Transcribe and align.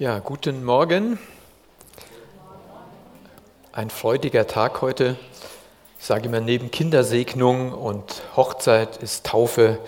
Ja, 0.00 0.18
guten 0.18 0.64
Morgen. 0.64 1.18
Ein 3.70 3.90
freudiger 3.90 4.46
Tag 4.46 4.80
heute. 4.80 5.16
Ich 5.98 6.06
sage 6.06 6.24
immer, 6.24 6.40
neben 6.40 6.70
Kindersegnung 6.70 7.74
und 7.74 8.22
Hochzeit 8.34 8.96
ist 8.96 9.26
Taufe 9.26 9.78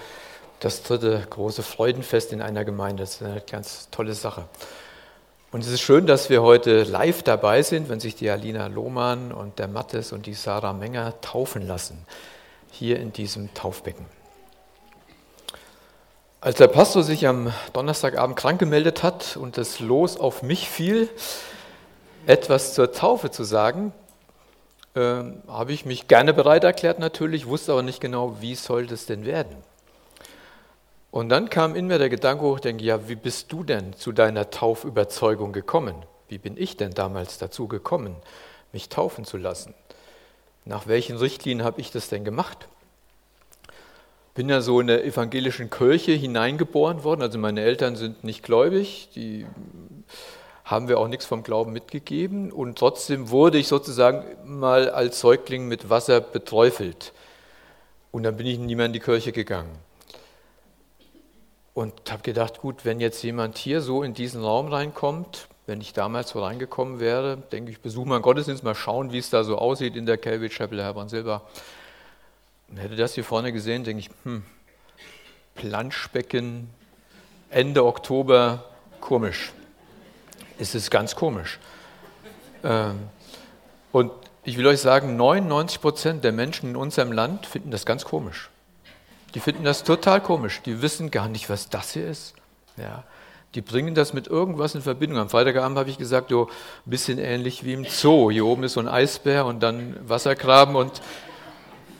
das 0.60 0.82
dritte 0.82 1.26
große 1.30 1.62
Freudenfest 1.62 2.34
in 2.34 2.42
einer 2.42 2.66
Gemeinde. 2.66 3.04
Das 3.04 3.14
ist 3.14 3.22
eine 3.22 3.40
ganz 3.40 3.88
tolle 3.90 4.12
Sache. 4.12 4.44
Und 5.50 5.60
es 5.60 5.68
ist 5.68 5.80
schön, 5.80 6.06
dass 6.06 6.28
wir 6.28 6.42
heute 6.42 6.82
live 6.82 7.22
dabei 7.22 7.62
sind, 7.62 7.88
wenn 7.88 7.98
sich 7.98 8.14
die 8.14 8.28
Alina 8.28 8.66
Lohmann 8.66 9.32
und 9.32 9.58
der 9.58 9.68
Mattes 9.68 10.12
und 10.12 10.26
die 10.26 10.34
Sarah 10.34 10.74
Menger 10.74 11.22
taufen 11.22 11.66
lassen, 11.66 12.04
hier 12.70 13.00
in 13.00 13.14
diesem 13.14 13.54
Taufbecken. 13.54 14.04
Als 16.42 16.56
der 16.56 16.66
Pastor 16.66 17.04
sich 17.04 17.28
am 17.28 17.52
Donnerstagabend 17.72 18.36
krank 18.36 18.58
gemeldet 18.58 19.04
hat 19.04 19.36
und 19.36 19.56
das 19.56 19.78
Los 19.78 20.16
auf 20.16 20.42
mich 20.42 20.68
fiel, 20.68 21.08
etwas 22.26 22.74
zur 22.74 22.90
Taufe 22.90 23.30
zu 23.30 23.44
sagen, 23.44 23.92
äh, 24.96 25.22
habe 25.46 25.72
ich 25.72 25.84
mich 25.84 26.08
gerne 26.08 26.34
bereit 26.34 26.64
erklärt 26.64 26.98
natürlich, 26.98 27.46
wusste 27.46 27.70
aber 27.70 27.84
nicht 27.84 28.00
genau, 28.00 28.38
wie 28.40 28.56
soll 28.56 28.88
das 28.88 29.06
denn 29.06 29.24
werden. 29.24 29.56
Und 31.12 31.28
dann 31.28 31.48
kam 31.48 31.76
in 31.76 31.86
mir 31.86 31.98
der 31.98 32.08
Gedanke 32.08 32.42
hoch, 32.42 32.58
denke, 32.58 32.82
ja, 32.82 33.08
wie 33.08 33.14
bist 33.14 33.52
du 33.52 33.62
denn 33.62 33.92
zu 33.92 34.10
deiner 34.10 34.50
Taufüberzeugung 34.50 35.52
gekommen? 35.52 35.94
Wie 36.26 36.38
bin 36.38 36.56
ich 36.56 36.76
denn 36.76 36.90
damals 36.90 37.38
dazu 37.38 37.68
gekommen, 37.68 38.16
mich 38.72 38.88
taufen 38.88 39.24
zu 39.24 39.36
lassen? 39.36 39.74
Nach 40.64 40.88
welchen 40.88 41.18
Richtlinien 41.18 41.64
habe 41.64 41.80
ich 41.80 41.92
das 41.92 42.08
denn 42.08 42.24
gemacht? 42.24 42.66
Bin 44.34 44.48
ja 44.48 44.60
so 44.60 44.80
in 44.80 44.86
der 44.86 45.04
evangelischen 45.04 45.70
Kirche 45.70 46.12
hineingeboren 46.12 47.04
worden. 47.04 47.22
Also 47.22 47.38
meine 47.38 47.60
Eltern 47.60 47.96
sind 47.96 48.24
nicht 48.24 48.42
gläubig, 48.42 49.10
die 49.14 49.46
haben 50.64 50.88
wir 50.88 50.98
auch 50.98 51.08
nichts 51.08 51.26
vom 51.26 51.42
Glauben 51.42 51.72
mitgegeben. 51.72 52.50
Und 52.50 52.78
trotzdem 52.78 53.30
wurde 53.30 53.58
ich 53.58 53.68
sozusagen 53.68 54.24
mal 54.44 54.88
als 54.88 55.20
Säugling 55.20 55.68
mit 55.68 55.90
Wasser 55.90 56.20
beträufelt. 56.20 57.12
Und 58.10 58.22
dann 58.22 58.36
bin 58.36 58.46
ich 58.46 58.58
nie 58.58 58.74
mehr 58.74 58.86
in 58.86 58.92
die 58.92 59.00
Kirche 59.00 59.32
gegangen. 59.32 59.76
Und 61.74 62.10
habe 62.10 62.22
gedacht, 62.22 62.60
gut, 62.60 62.84
wenn 62.84 63.00
jetzt 63.00 63.22
jemand 63.22 63.56
hier 63.58 63.80
so 63.80 64.02
in 64.02 64.14
diesen 64.14 64.42
Raum 64.42 64.68
reinkommt, 64.68 65.48
wenn 65.66 65.80
ich 65.80 65.92
damals 65.92 66.30
so 66.30 66.42
reingekommen 66.42 67.00
wäre, 67.00 67.38
denke 67.50 67.70
ich, 67.70 67.80
besuche 67.80 68.08
mal 68.08 68.16
einen 68.16 68.22
Gottesdienst, 68.22 68.62
mal 68.62 68.74
schauen, 68.74 69.12
wie 69.12 69.18
es 69.18 69.30
da 69.30 69.44
so 69.44 69.56
aussieht 69.56 69.96
in 69.96 70.06
der 70.06 70.18
Calvary 70.18 70.50
Chapel 70.50 70.82
Hermann 70.82 71.08
Silber. 71.08 71.42
Und 72.72 72.78
hätte 72.78 72.96
das 72.96 73.14
hier 73.14 73.24
vorne 73.24 73.52
gesehen, 73.52 73.84
denke 73.84 74.00
ich, 74.00 74.10
hm, 74.24 74.42
Planschbecken, 75.54 76.70
Ende 77.50 77.84
Oktober, 77.84 78.64
komisch. 79.02 79.52
Es 80.58 80.74
ist 80.74 80.90
ganz 80.90 81.14
komisch. 81.14 81.58
Ähm, 82.64 82.98
und 83.92 84.10
ich 84.44 84.56
will 84.56 84.66
euch 84.66 84.80
sagen, 84.80 85.16
99 85.16 85.82
Prozent 85.82 86.24
der 86.24 86.32
Menschen 86.32 86.70
in 86.70 86.76
unserem 86.76 87.12
Land 87.12 87.44
finden 87.44 87.70
das 87.70 87.84
ganz 87.84 88.06
komisch. 88.06 88.48
Die 89.34 89.40
finden 89.40 89.64
das 89.64 89.84
total 89.84 90.22
komisch. 90.22 90.62
Die 90.62 90.80
wissen 90.80 91.10
gar 91.10 91.28
nicht, 91.28 91.50
was 91.50 91.68
das 91.68 91.92
hier 91.92 92.08
ist. 92.08 92.34
Ja. 92.78 93.04
Die 93.54 93.60
bringen 93.60 93.94
das 93.94 94.14
mit 94.14 94.28
irgendwas 94.28 94.74
in 94.74 94.80
Verbindung. 94.80 95.18
Am 95.18 95.28
Freitagabend 95.28 95.76
habe 95.76 95.90
ich 95.90 95.98
gesagt, 95.98 96.30
so 96.30 96.46
ein 96.46 96.90
bisschen 96.90 97.18
ähnlich 97.18 97.64
wie 97.64 97.74
im 97.74 97.84
Zoo. 97.84 98.30
Hier 98.30 98.46
oben 98.46 98.62
ist 98.64 98.72
so 98.72 98.80
ein 98.80 98.88
Eisbär 98.88 99.44
und 99.44 99.62
dann 99.62 99.96
Wassergraben 100.08 100.74
und 100.74 101.02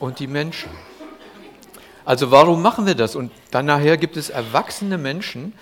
und 0.03 0.19
die 0.19 0.27
Menschen. 0.27 0.69
Also 2.03 2.29
warum 2.29 2.61
machen 2.61 2.85
wir 2.85 2.93
das? 2.93 3.15
Und 3.15 3.31
dann 3.51 3.65
nachher 3.65 3.95
gibt 3.95 4.17
es 4.17 4.29
erwachsene 4.29 4.97
Menschen, 4.97 5.53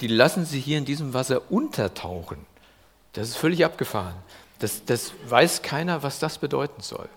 die 0.00 0.06
lassen 0.06 0.46
sich 0.46 0.64
hier 0.64 0.78
in 0.78 0.86
diesem 0.86 1.12
Wasser 1.12 1.42
untertauchen. 1.50 2.38
Das 3.12 3.28
ist 3.28 3.36
völlig 3.36 3.62
abgefahren. 3.62 4.14
Das, 4.58 4.86
das 4.86 5.12
weiß 5.28 5.60
keiner, 5.60 6.02
was 6.02 6.18
das 6.18 6.38
bedeuten 6.38 6.80
soll. 6.80 7.10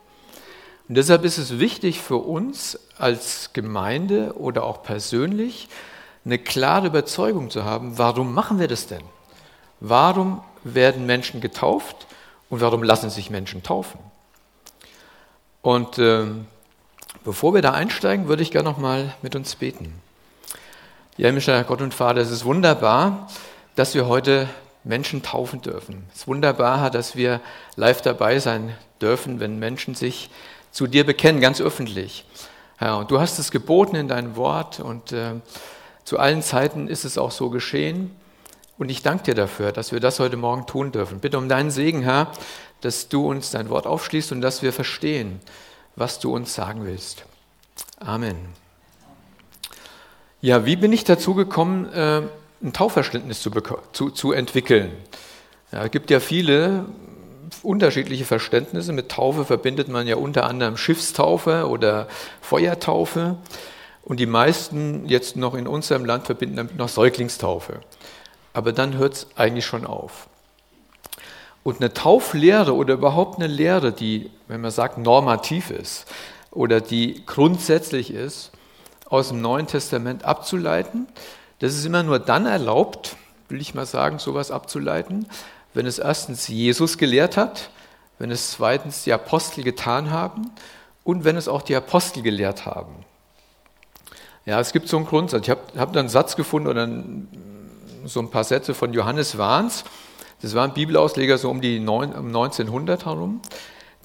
Und 0.89 0.95
deshalb 0.95 1.23
ist 1.23 1.38
es 1.38 1.57
wichtig 1.57 2.01
für 2.01 2.17
uns 2.17 2.77
als 2.97 3.51
Gemeinde 3.53 4.33
oder 4.33 4.66
auch 4.66 4.83
persönlich, 4.83 5.69
eine 6.25 6.38
klare 6.38 6.88
Überzeugung 6.88 7.50
zu 7.50 7.63
haben, 7.63 7.97
warum 7.97 8.33
machen 8.33 8.59
wir 8.59 8.67
das 8.67 8.88
denn? 8.88 9.03
Warum 9.79 10.44
werden 10.66 11.06
Menschen 11.06 11.39
getauft 11.39 12.07
und 12.50 12.59
warum 12.59 12.83
lassen 12.83 13.09
sich 13.09 13.29
Menschen 13.29 13.63
taufen? 13.63 14.01
Und 15.61 15.97
ähm, 16.00 16.45
Bevor 17.23 17.53
wir 17.53 17.61
da 17.61 17.72
einsteigen, 17.72 18.28
würde 18.28 18.44
ich 18.44 18.51
gerne 18.51 18.69
noch 18.69 18.78
mal 18.78 19.13
mit 19.22 19.35
uns 19.35 19.55
beten. 19.55 19.94
Ja, 21.17 21.28
himmlischer 21.28 21.63
Gott 21.63 21.81
und 21.81 21.94
Vater, 21.94 22.22
es 22.22 22.31
ist 22.31 22.45
wunderbar, 22.45 23.28
dass 23.75 23.95
wir 23.95 24.07
heute 24.07 24.47
Menschen 24.83 25.23
taufen 25.23 25.61
dürfen. 25.61 26.06
Es 26.13 26.22
ist 26.22 26.27
wunderbar, 26.27 26.89
dass 26.89 27.16
wir 27.16 27.41
live 27.75 28.01
dabei 28.01 28.39
sein 28.39 28.75
dürfen, 29.01 29.39
wenn 29.39 29.59
Menschen 29.59 29.95
sich 29.95 30.29
zu 30.72 30.88
dir 30.88 31.06
bekennen, 31.06 31.41
ganz 31.41 31.59
öffentlich. 31.59 32.25
Ja, 32.79 32.95
und 32.95 33.11
du 33.11 33.19
hast 33.19 33.39
es 33.39 33.51
geboten 33.51 33.95
in 33.95 34.07
deinem 34.07 34.35
Wort 34.35 34.79
und 34.79 35.11
äh, 35.11 35.33
zu 36.03 36.19
allen 36.19 36.41
Zeiten 36.41 36.88
ist 36.88 37.03
es 37.03 37.17
auch 37.17 37.31
so 37.31 37.50
geschehen. 37.50 38.16
Und 38.77 38.89
ich 38.89 39.01
danke 39.01 39.23
dir 39.23 39.35
dafür, 39.35 39.72
dass 39.72 39.91
wir 39.91 40.00
das 40.00 40.19
heute 40.19 40.38
Morgen 40.38 40.67
tun 40.67 40.91
dürfen. 40.91 41.19
Bitte 41.19 41.39
um 41.39 41.50
deinen 41.50 41.72
Segen, 41.72 42.03
Herr, 42.03 42.31
dass 42.81 43.09
du 43.09 43.27
uns 43.27 43.50
dein 43.50 43.69
Wort 43.69 43.88
aufschließt 43.88 44.31
und 44.31 44.41
dass 44.41 44.61
wir 44.61 44.72
verstehen, 44.72 45.41
was 45.97 46.19
du 46.19 46.34
uns 46.34 46.56
sagen 46.56 46.85
willst. 46.85 47.25
Amen. 48.00 48.38
Ja, 50.40 50.66
wie 50.66 50.75
bin 50.75 50.94
ich 50.94 51.03
dazu 51.03 51.34
gekommen, 51.34 51.91
äh, 51.91 52.22
ein 52.62 52.72
Taufverständnis 52.72 53.41
zu, 53.41 53.52
zu, 53.91 54.12
zu 54.12 54.31
entwickeln? 54.31 54.91
Ja, 55.72 55.84
es 55.84 55.91
gibt 55.91 56.09
ja 56.12 56.19
viele 56.19 56.86
unterschiedliche 57.63 58.24
Verständnisse. 58.24 58.94
Mit 58.94 59.09
Taufe 59.09 59.44
verbindet 59.44 59.90
man 59.90 60.07
ja 60.07 60.16
unter 60.16 60.46
anderem 60.46 60.78
Schiffstaufe 60.78 61.68
oder 61.68 62.07
Feuertaufe. 62.41 63.38
Und 64.03 64.19
die 64.19 64.25
meisten 64.25 65.07
jetzt 65.07 65.36
noch 65.36 65.56
in 65.56 65.68
unserem 65.68 66.06
Land 66.06 66.28
verbinden 66.28 66.56
damit 66.56 66.78
noch 66.78 66.88
Säuglingstaufe. 66.88 67.81
Aber 68.53 68.72
dann 68.72 68.97
hört 68.97 69.13
es 69.13 69.28
eigentlich 69.36 69.66
schon 69.66 69.86
auf. 69.86 70.30
Und 71.67 71.81
eine 71.81 71.94
Tauflehre 71.94 72.73
oder 72.73 72.94
überhaupt 72.94 73.39
eine 73.39 73.47
Lehre, 73.47 73.91
die, 73.91 74.31
wenn 74.47 74.61
man 74.61 74.72
sagt, 74.72 74.97
normativ 74.97 75.69
ist 75.69 76.05
oder 76.50 76.79
die 76.79 77.25
grundsätzlich 77.25 78.13
ist, 78.13 78.51
aus 79.09 79.28
dem 79.28 79.41
Neuen 79.41 79.67
Testament 79.67 80.23
abzuleiten, 80.23 81.07
das 81.59 81.73
ist 81.73 81.83
immer 81.83 82.03
nur 82.03 82.19
dann 82.19 82.45
erlaubt, 82.45 83.17
will 83.50 83.59
ich 83.59 83.75
mal 83.75 83.85
sagen, 83.85 84.17
sowas 84.17 84.50
abzuleiten, 84.50 85.27
wenn 85.73 85.85
es 85.85 86.00
erstens 86.00 86.47
Jesus 86.47 86.97
gelehrt 86.97 87.35
hat, 87.35 87.69
wenn 88.17 88.31
es 88.31 88.51
zweitens 88.51 89.03
die 89.03 89.11
Apostel 89.11 89.61
getan 89.66 90.09
haben 90.09 90.51
und 91.03 91.25
wenn 91.25 91.35
es 91.35 91.50
auch 91.50 91.63
die 91.63 91.75
Apostel 91.75 92.23
gelehrt 92.23 92.66
haben. 92.66 92.95
Ja, 94.45 94.61
es 94.61 94.72
gibt 94.72 94.88
so 94.88 94.95
einen 94.95 95.06
Grundsatz. 95.06 95.44
Ich 95.44 95.50
habe 95.50 95.63
hab 95.77 95.91
da 95.91 96.00
einen 96.00 96.07
Satz 96.07 96.38
gefunden 96.38 96.69
oder 96.69 96.88
so 98.06 98.22
ein 98.22 98.31
paar 98.31 98.45
Sätze 98.45 98.73
von 98.73 98.94
Johannes 98.94 99.38
Wahns. 99.38 99.83
Das 100.42 100.53
war 100.53 100.64
ein 100.64 100.74
Bibelausleger 100.74 101.38
so 101.38 101.50
um 101.50 101.62
die 101.62 101.78
1900 101.78 103.06
herum. 103.06 103.42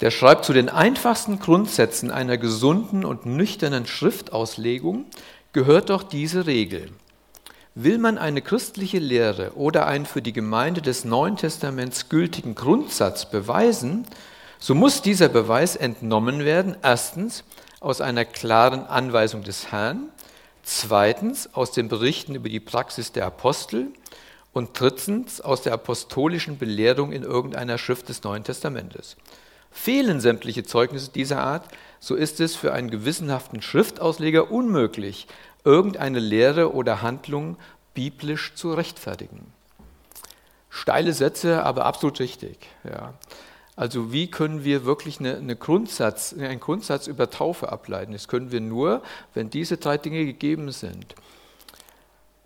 Der 0.01 0.11
schreibt 0.11 0.45
zu 0.45 0.53
den 0.53 0.69
einfachsten 0.69 1.39
Grundsätzen 1.39 2.11
einer 2.11 2.37
gesunden 2.37 3.05
und 3.05 3.25
nüchternen 3.25 3.85
Schriftauslegung 3.85 5.05
gehört 5.53 5.89
doch 5.89 6.03
diese 6.03 6.47
Regel. 6.47 6.89
Will 7.75 7.99
man 7.99 8.17
eine 8.17 8.41
christliche 8.41 8.99
Lehre 8.99 9.53
oder 9.55 9.87
einen 9.87 10.05
für 10.05 10.21
die 10.21 10.33
Gemeinde 10.33 10.81
des 10.81 11.05
Neuen 11.05 11.37
Testaments 11.37 12.09
gültigen 12.09 12.55
Grundsatz 12.55 13.29
beweisen, 13.29 14.05
so 14.59 14.75
muss 14.75 15.01
dieser 15.01 15.29
Beweis 15.29 15.75
entnommen 15.75 16.45
werden, 16.45 16.75
erstens 16.81 17.43
aus 17.79 17.99
einer 18.01 18.25
klaren 18.25 18.85
Anweisung 18.85 19.43
des 19.43 19.71
Herrn, 19.71 20.09
zweitens 20.63 21.53
aus 21.53 21.71
den 21.71 21.87
Berichten 21.89 22.35
über 22.35 22.49
die 22.49 22.59
Praxis 22.59 23.11
der 23.11 23.25
Apostel 23.25 23.87
und 24.53 24.79
drittens 24.79 25.41
aus 25.41 25.63
der 25.63 25.73
apostolischen 25.73 26.57
Belehrung 26.57 27.11
in 27.11 27.23
irgendeiner 27.23 27.77
Schrift 27.77 28.09
des 28.09 28.23
Neuen 28.23 28.43
Testamentes. 28.43 29.17
Fehlen 29.71 30.19
sämtliche 30.21 30.63
Zeugnisse 30.63 31.11
dieser 31.11 31.39
Art, 31.39 31.67
so 31.99 32.15
ist 32.15 32.39
es 32.39 32.55
für 32.55 32.73
einen 32.73 32.91
gewissenhaften 32.91 33.61
Schriftausleger 33.61 34.51
unmöglich, 34.51 35.27
irgendeine 35.63 36.19
Lehre 36.19 36.73
oder 36.73 37.01
Handlung 37.01 37.57
biblisch 37.95 38.53
zu 38.53 38.73
rechtfertigen. 38.73 39.51
Steile 40.69 41.13
Sätze, 41.13 41.63
aber 41.63 41.85
absolut 41.85 42.19
richtig. 42.19 42.57
Ja. 42.83 43.13
Also 43.75 44.11
wie 44.11 44.29
können 44.29 44.63
wir 44.63 44.85
wirklich 44.85 45.19
eine, 45.19 45.37
eine 45.37 45.55
Grundsatz, 45.55 46.33
einen 46.37 46.59
Grundsatz 46.59 47.07
über 47.07 47.29
Taufe 47.29 47.71
ableiten? 47.71 48.11
Das 48.11 48.27
können 48.27 48.51
wir 48.51 48.61
nur, 48.61 49.01
wenn 49.33 49.49
diese 49.49 49.77
drei 49.77 49.97
Dinge 49.97 50.25
gegeben 50.25 50.71
sind. 50.71 51.15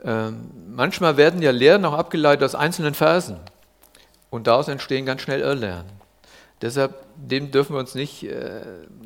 Ähm, 0.04 0.52
manchmal 0.70 1.18
werden 1.18 1.42
ja 1.42 1.52
Lehren 1.52 1.86
auch 1.86 1.94
abgeleitet 1.94 2.44
aus 2.44 2.56
einzelnen 2.56 2.94
Versen 2.94 3.40
und 4.30 4.48
daraus 4.48 4.68
entstehen 4.68 5.06
ganz 5.06 5.22
schnell 5.22 5.42
Irrlehren. 5.42 5.86
Deshalb, 6.62 7.06
dem 7.16 7.52
dürfen 7.52 7.76
wir 7.76 7.80
uns 7.80 7.96
nicht 7.96 8.24
äh, 8.24 8.62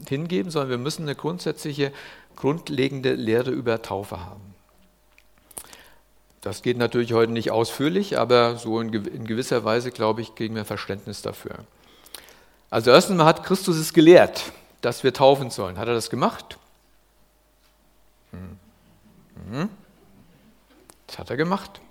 hingeben, 0.08 0.52
sondern 0.52 0.70
wir 0.70 0.78
müssen 0.78 1.04
eine 1.04 1.16
grundsätzliche, 1.16 1.92
grundlegende 2.36 3.14
Lehre 3.14 3.52
über 3.52 3.82
Taufe 3.82 4.20
haben. 4.26 4.42
Das 6.42 6.64
geht 6.64 6.78
natürlich 6.78 7.14
heute 7.14 7.32
nicht 7.32 7.52
ausführlich, 7.52 8.18
aber 8.18 8.56
so 8.56 8.80
in, 8.80 8.92
in 8.94 9.26
gewisser 9.26 9.64
Weise, 9.64 9.92
glaube 9.92 10.22
ich, 10.22 10.34
kriegen 10.34 10.56
wir 10.56 10.66
Verständnis 10.66 11.22
dafür. 11.22 11.60
Also 12.70 12.90
erstens 12.90 13.18
mal 13.18 13.26
hat 13.26 13.44
Christus 13.44 13.78
es 13.78 13.94
gelehrt, 13.94 14.52
dass 14.82 15.04
wir 15.04 15.14
taufen 15.14 15.52
sollen. 15.52 15.78
Hat 15.78 15.88
er 15.88 15.94
das 15.94 16.10
gemacht? 16.10 16.58
Hm. 18.32 19.70
Das 21.12 21.20
hat 21.20 21.30
er 21.30 21.36
gemacht. 21.36 21.82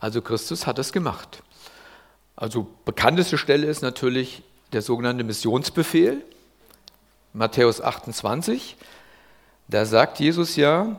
Also 0.00 0.20
Christus 0.20 0.66
hat 0.66 0.80
es 0.80 0.92
gemacht. 0.92 1.44
Also 2.34 2.66
bekannteste 2.84 3.38
Stelle 3.38 3.68
ist 3.68 3.82
natürlich 3.82 4.42
der 4.72 4.82
sogenannte 4.82 5.22
Missionsbefehl, 5.22 6.20
Matthäus 7.32 7.80
28. 7.80 8.76
Da 9.68 9.86
sagt 9.86 10.18
Jesus 10.18 10.56
ja, 10.56 10.98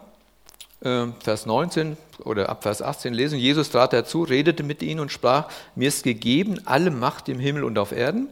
äh, 0.79 1.07
Vers 1.19 1.45
19 1.45 1.97
oder 2.19 2.47
ab 2.47 2.63
Vers 2.63 2.81
18 2.81 3.13
lesen, 3.13 3.39
Jesus 3.39 3.71
trat 3.71 3.91
dazu, 3.91 4.23
redete 4.23 4.63
mit 4.63 4.81
ihnen 4.81 5.01
und 5.01 5.11
sprach, 5.11 5.49
mir 5.75 5.89
ist 5.89 6.05
gegeben 6.05 6.61
alle 6.63 6.91
Macht 6.91 7.27
im 7.27 7.39
Himmel 7.39 7.65
und 7.65 7.77
auf 7.77 7.91
Erden, 7.91 8.29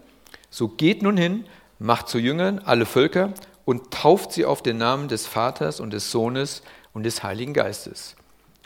so 0.49 0.69
geht 0.69 1.01
nun 1.01 1.17
hin, 1.17 1.45
macht 1.79 2.07
zu 2.07 2.17
Jüngern 2.17 2.59
alle 2.59 2.85
Völker 2.85 3.33
und 3.65 3.91
tauft 3.91 4.31
sie 4.31 4.45
auf 4.45 4.63
den 4.63 4.77
Namen 4.77 5.09
des 5.09 5.27
Vaters 5.27 5.81
und 5.81 5.91
des 5.91 6.11
Sohnes 6.11 6.63
und 6.93 7.03
des 7.03 7.23
Heiligen 7.23 7.53
Geistes. 7.53 8.15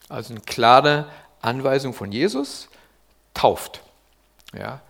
Also 0.09 0.33
eine 0.33 0.41
klare 0.41 1.05
Anweisung 1.41 1.93
von 1.93 2.11
Jesus, 2.11 2.69
tauft. 3.33 3.81
Ja. 4.57 4.81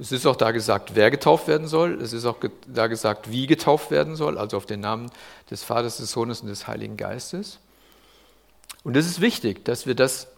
Es 0.00 0.12
ist 0.12 0.26
auch 0.26 0.36
da 0.36 0.52
gesagt, 0.52 0.94
wer 0.94 1.10
getauft 1.10 1.48
werden 1.48 1.66
soll. 1.66 2.00
Es 2.00 2.12
ist 2.12 2.24
auch 2.24 2.36
da 2.66 2.86
gesagt, 2.86 3.30
wie 3.30 3.46
getauft 3.46 3.90
werden 3.90 4.14
soll, 4.14 4.38
also 4.38 4.56
auf 4.56 4.66
den 4.66 4.80
Namen 4.80 5.10
des 5.50 5.64
Vaters, 5.64 5.96
des 5.96 6.12
Sohnes 6.12 6.40
und 6.40 6.48
des 6.48 6.68
Heiligen 6.68 6.96
Geistes. 6.96 7.58
Und 8.84 8.96
es 8.96 9.06
ist 9.06 9.20
wichtig, 9.20 9.64
dass 9.64 9.86
wir 9.86 9.96
das, 9.96 10.28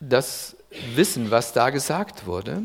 das 0.00 0.56
wissen, 0.94 1.30
was 1.30 1.52
da 1.52 1.70
gesagt 1.70 2.26
wurde. 2.26 2.64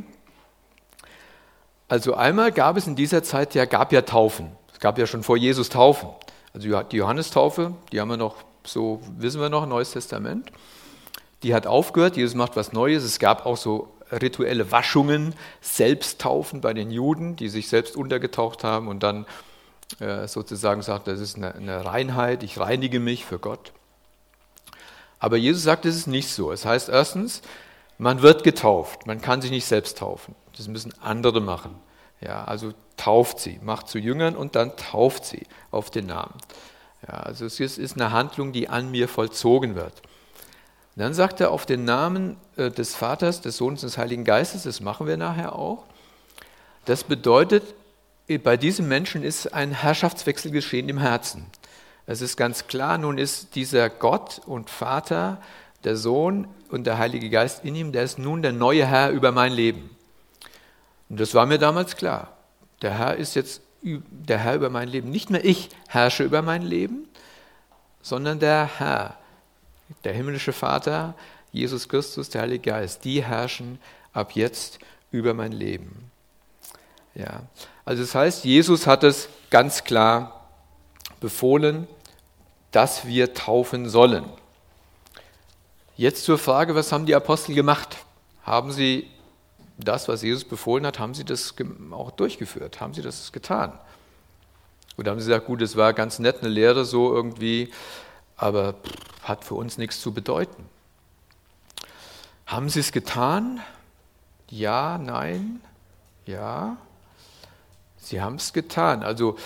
Also 1.88 2.16
einmal 2.16 2.52
gab 2.52 2.78
es 2.78 2.88
in 2.88 2.96
dieser 2.96 3.24
Zeit 3.24 3.54
ja, 3.54 3.66
gab 3.66 3.92
ja 3.92 4.02
Taufen. 4.02 4.52
Es 4.74 4.80
gab 4.80 4.98
ja 4.98 5.06
schon 5.06 5.24
vor 5.24 5.38
Jesus 5.38 5.70
Taufen. 5.70 6.10
Also 6.54 6.82
die 6.82 6.98
Johannestaufe, 6.98 7.74
die 7.92 8.02
haben 8.02 8.10
wir 8.10 8.18
noch, 8.18 8.38
so 8.64 9.02
wissen 9.18 9.40
wir 9.40 9.50
noch, 9.50 9.68
Neues 9.68 9.92
Testament. 9.92 10.52
Die 11.44 11.54
hat 11.54 11.68
aufgehört, 11.68 12.18
Jesus 12.18 12.36
macht 12.36 12.56
was 12.56 12.74
Neues. 12.74 13.04
Es 13.04 13.20
gab 13.20 13.46
auch 13.46 13.58
so 13.58 13.94
rituelle 14.12 14.72
Waschungen, 14.72 15.36
Selbsttaufen 15.62 16.62
bei 16.62 16.74
den 16.74 16.92
Juden, 16.92 17.36
die 17.36 17.50
sich 17.50 17.70
selbst 17.70 17.96
untergetaucht 17.96 18.64
haben 18.64 18.88
und 18.88 19.04
dann 19.04 19.26
äh, 20.00 20.28
sozusagen 20.28 20.82
sagt, 20.82 21.08
das 21.08 21.20
ist 21.20 21.36
eine, 21.38 21.86
Reinheit, 21.86 22.44
ich 22.44 22.60
reinige 22.60 23.00
mich 23.00 23.26
für 23.26 23.40
Gott. 23.40 23.72
Aber 25.20 25.38
Jesus 25.38 25.64
sagt, 25.64 25.86
es 25.86 25.96
ist 25.96 26.08
nicht 26.08 26.30
so. 26.30 26.52
Es 26.52 26.66
heißt 26.66 26.90
erstens, 26.90 27.42
man 27.98 28.22
wird 28.22 28.44
getauft, 28.44 29.06
man 29.06 29.22
kann 29.22 29.42
sich 29.42 29.52
nicht 29.52 29.66
selbst 29.66 29.98
taufen. 29.98 30.36
Das 30.56 30.68
müssen 30.68 30.94
andere 31.02 31.42
machen. 31.42 31.76
Ja, 32.22 32.44
also 32.46 32.74
tauft 32.98 33.40
sie, 33.40 33.60
macht 33.62 33.88
zu 33.88 33.98
Jüngern 33.98 34.36
und 34.36 34.56
dann 34.56 34.76
tauft 34.76 35.26
sie 35.26 35.44
auf 35.72 35.90
den 35.90 36.06
Namen. 36.08 36.36
Ja, 37.08 37.16
also 37.16 37.46
es 37.46 37.60
ist 37.60 37.96
eine 37.96 38.12
Handlung, 38.12 38.52
die 38.52 38.70
an 38.70 38.92
mir 38.92 39.08
vollzogen 39.08 39.76
wird. 39.76 40.02
Dann 40.96 41.14
sagt 41.14 41.40
er 41.40 41.52
auf 41.52 41.66
den 41.66 41.86
Namen 41.86 42.38
äh, 42.58 42.72
des 42.72 42.96
Vaters, 42.96 43.42
des 43.42 43.58
Sohnes 43.58 43.84
und 43.84 43.90
des 43.90 43.98
Heiligen 43.98 44.26
Geistes, 44.26 44.64
das 44.64 44.82
machen 44.82 45.08
wir 45.08 45.18
nachher 45.18 45.56
auch. 45.56 45.86
Das 46.86 47.04
bedeutet, 47.04 47.64
bei 48.44 48.58
diesem 48.58 48.88
Menschen 48.88 49.24
ist 49.24 49.54
ein 49.54 49.72
Herrschaftswechsel 49.72 50.52
geschehen 50.52 50.88
im 50.88 51.00
Herzen. 51.00 51.48
Es 52.06 52.22
ist 52.22 52.38
ganz 52.38 52.68
klar, 52.68 52.98
nun 52.98 53.18
ist 53.18 53.56
dieser 53.56 53.90
Gott 53.90 54.42
und 54.46 54.70
Vater, 54.70 55.42
der 55.84 55.96
Sohn 55.96 56.48
und 56.70 56.86
der 56.86 56.98
Heilige 56.98 57.30
Geist 57.30 57.64
in 57.64 57.76
ihm, 57.76 57.92
der 57.92 58.04
ist 58.04 58.20
nun 58.20 58.42
der 58.42 58.52
neue 58.52 58.86
Herr 58.86 59.12
über 59.12 59.32
mein 59.32 59.54
Leben. 59.54 59.96
Und 61.10 61.20
das 61.20 61.34
war 61.34 61.46
mir 61.46 61.58
damals 61.58 61.96
klar. 61.96 62.36
Der 62.82 62.98
Herr 62.98 63.16
ist 63.16 63.36
jetzt 63.36 63.62
der 63.82 64.38
Herr 64.38 64.56
über 64.56 64.70
mein 64.70 64.90
Leben. 64.90 65.10
Nicht 65.10 65.30
mehr 65.30 65.44
ich 65.44 65.70
herrsche 65.88 66.24
über 66.24 66.42
mein 66.42 66.62
Leben, 66.62 67.08
sondern 68.02 68.40
der 68.40 68.80
Herr, 68.80 69.18
der 70.04 70.14
himmlische 70.14 70.54
Vater, 70.54 71.16
Jesus 71.52 71.90
Christus, 71.90 72.30
der 72.30 72.42
Heilige 72.42 72.72
Geist, 72.72 73.04
die 73.06 73.24
herrschen 73.24 73.80
ab 74.14 74.32
jetzt 74.34 74.80
über 75.12 75.34
mein 75.34 75.52
Leben. 75.52 76.12
Ja. 77.16 77.44
Also 77.86 78.04
das 78.04 78.14
heißt, 78.16 78.46
Jesus 78.46 78.86
hat 78.88 79.04
es 79.04 79.30
ganz 79.50 79.84
klar 79.84 80.48
befohlen, 81.20 81.88
dass 82.72 83.06
wir 83.06 83.34
taufen 83.34 83.90
sollen. 83.90 84.26
Jetzt 85.98 86.24
zur 86.24 86.38
Frage, 86.38 86.76
was 86.76 86.92
haben 86.92 87.06
die 87.06 87.16
Apostel 87.16 87.56
gemacht? 87.56 87.98
Haben 88.44 88.72
sie 88.72 89.08
das, 89.78 90.08
was 90.08 90.22
Jesus 90.22 90.44
befohlen 90.44 90.86
hat, 90.86 91.00
haben 91.00 91.14
sie 91.14 91.26
das 91.26 91.56
auch 91.92 92.12
durchgeführt? 92.12 92.80
Haben 92.80 92.94
sie 92.94 93.02
das 93.02 93.32
getan? 93.32 93.78
Oder 94.98 95.12
haben 95.12 95.20
sie 95.20 95.28
gesagt, 95.28 95.48
gut, 95.48 95.62
es 95.62 95.76
war 95.76 95.94
ganz 95.94 96.20
nett, 96.20 96.40
eine 96.42 96.50
Lehre 96.50 96.86
so 96.86 97.14
irgendwie, 97.14 97.72
aber 98.40 98.76
hat 99.24 99.44
für 99.44 99.56
uns 99.56 99.78
nichts 99.78 100.02
zu 100.02 100.14
bedeuten? 100.14 100.66
Haben 102.46 102.70
sie 102.70 102.80
es 102.80 102.92
getan? 102.92 103.62
Ja, 104.50 104.98
nein, 104.98 105.62
ja. 106.26 106.78
Sie 107.98 108.22
haben 108.22 108.36
es 108.36 108.54
getan. 108.54 109.04
Also 109.04 109.38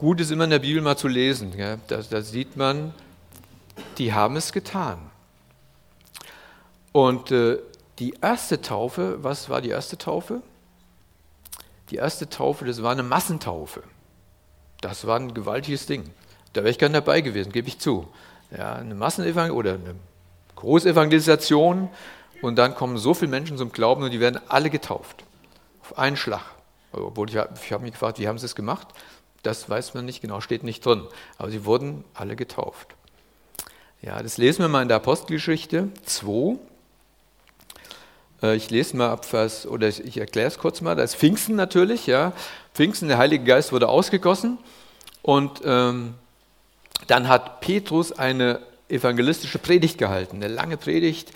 Gut 0.00 0.18
ist 0.18 0.30
immer 0.30 0.44
in 0.44 0.50
der 0.50 0.60
Bibel 0.60 0.80
mal 0.80 0.96
zu 0.96 1.08
lesen. 1.08 1.52
Ja? 1.58 1.76
Da, 1.86 1.98
da 1.98 2.22
sieht 2.22 2.56
man, 2.56 2.94
die 3.98 4.14
haben 4.14 4.34
es 4.36 4.50
getan. 4.50 4.98
Und 6.92 7.30
äh, 7.30 7.58
die 7.98 8.14
erste 8.22 8.62
Taufe, 8.62 9.22
was 9.22 9.50
war 9.50 9.60
die 9.60 9.68
erste 9.68 9.98
Taufe? 9.98 10.40
Die 11.90 11.96
erste 11.96 12.30
Taufe, 12.30 12.64
das 12.64 12.82
war 12.82 12.92
eine 12.92 13.02
Massentaufe. 13.02 13.82
Das 14.80 15.06
war 15.06 15.20
ein 15.20 15.34
gewaltiges 15.34 15.84
Ding. 15.84 16.04
Da 16.54 16.62
wäre 16.62 16.70
ich 16.70 16.78
gern 16.78 16.94
dabei 16.94 17.20
gewesen, 17.20 17.52
gebe 17.52 17.68
ich 17.68 17.78
zu. 17.78 18.08
Ja, 18.56 18.74
eine 18.74 18.94
Massenevangelisation 18.94 19.58
oder 19.58 19.74
eine 19.74 19.94
Großevangelisation 20.56 21.88
und 22.42 22.56
dann 22.56 22.74
kommen 22.74 22.98
so 22.98 23.14
viele 23.14 23.30
Menschen 23.30 23.56
zum 23.56 23.72
Glauben 23.72 24.02
und 24.02 24.10
die 24.10 24.20
werden 24.20 24.40
alle 24.48 24.70
getauft. 24.70 25.24
Auf 25.82 25.98
einen 25.98 26.16
Schlag. 26.16 26.42
Obwohl 26.92 27.28
ich, 27.28 27.36
ich 27.36 27.72
habe 27.72 27.82
mich 27.82 27.92
gefragt, 27.92 28.18
wie 28.18 28.26
haben 28.26 28.38
sie 28.38 28.46
es 28.46 28.54
gemacht? 28.54 28.88
Das 29.42 29.68
weiß 29.68 29.94
man 29.94 30.04
nicht 30.04 30.20
genau, 30.20 30.40
steht 30.40 30.64
nicht 30.64 30.84
drin. 30.84 31.06
Aber 31.38 31.50
sie 31.50 31.64
wurden 31.64 32.04
alle 32.14 32.36
getauft. 32.36 32.88
Ja, 34.02 34.22
das 34.22 34.38
lesen 34.38 34.62
wir 34.62 34.68
mal 34.68 34.82
in 34.82 34.88
der 34.88 34.96
Apostelgeschichte 34.96 35.88
2. 36.04 36.56
Äh, 38.42 38.56
ich 38.56 38.70
lese 38.70 38.96
mal 38.96 39.10
ab 39.10 39.24
Vers, 39.24 39.66
oder 39.66 39.88
ich 39.88 40.16
erkläre 40.16 40.48
es 40.48 40.58
kurz 40.58 40.80
mal. 40.80 40.96
Da 40.96 41.02
ist 41.02 41.16
Pfingsten 41.16 41.54
natürlich, 41.54 42.06
ja. 42.06 42.32
Pfingsten, 42.74 43.08
der 43.08 43.18
Heilige 43.18 43.44
Geist 43.44 43.72
wurde 43.72 43.88
ausgegossen. 43.88 44.58
Und 45.22 45.60
ähm, 45.64 46.14
dann 47.06 47.28
hat 47.28 47.60
Petrus 47.60 48.12
eine 48.12 48.60
evangelistische 48.88 49.58
Predigt 49.58 49.98
gehalten, 49.98 50.36
eine 50.36 50.52
lange 50.52 50.76
Predigt 50.76 51.32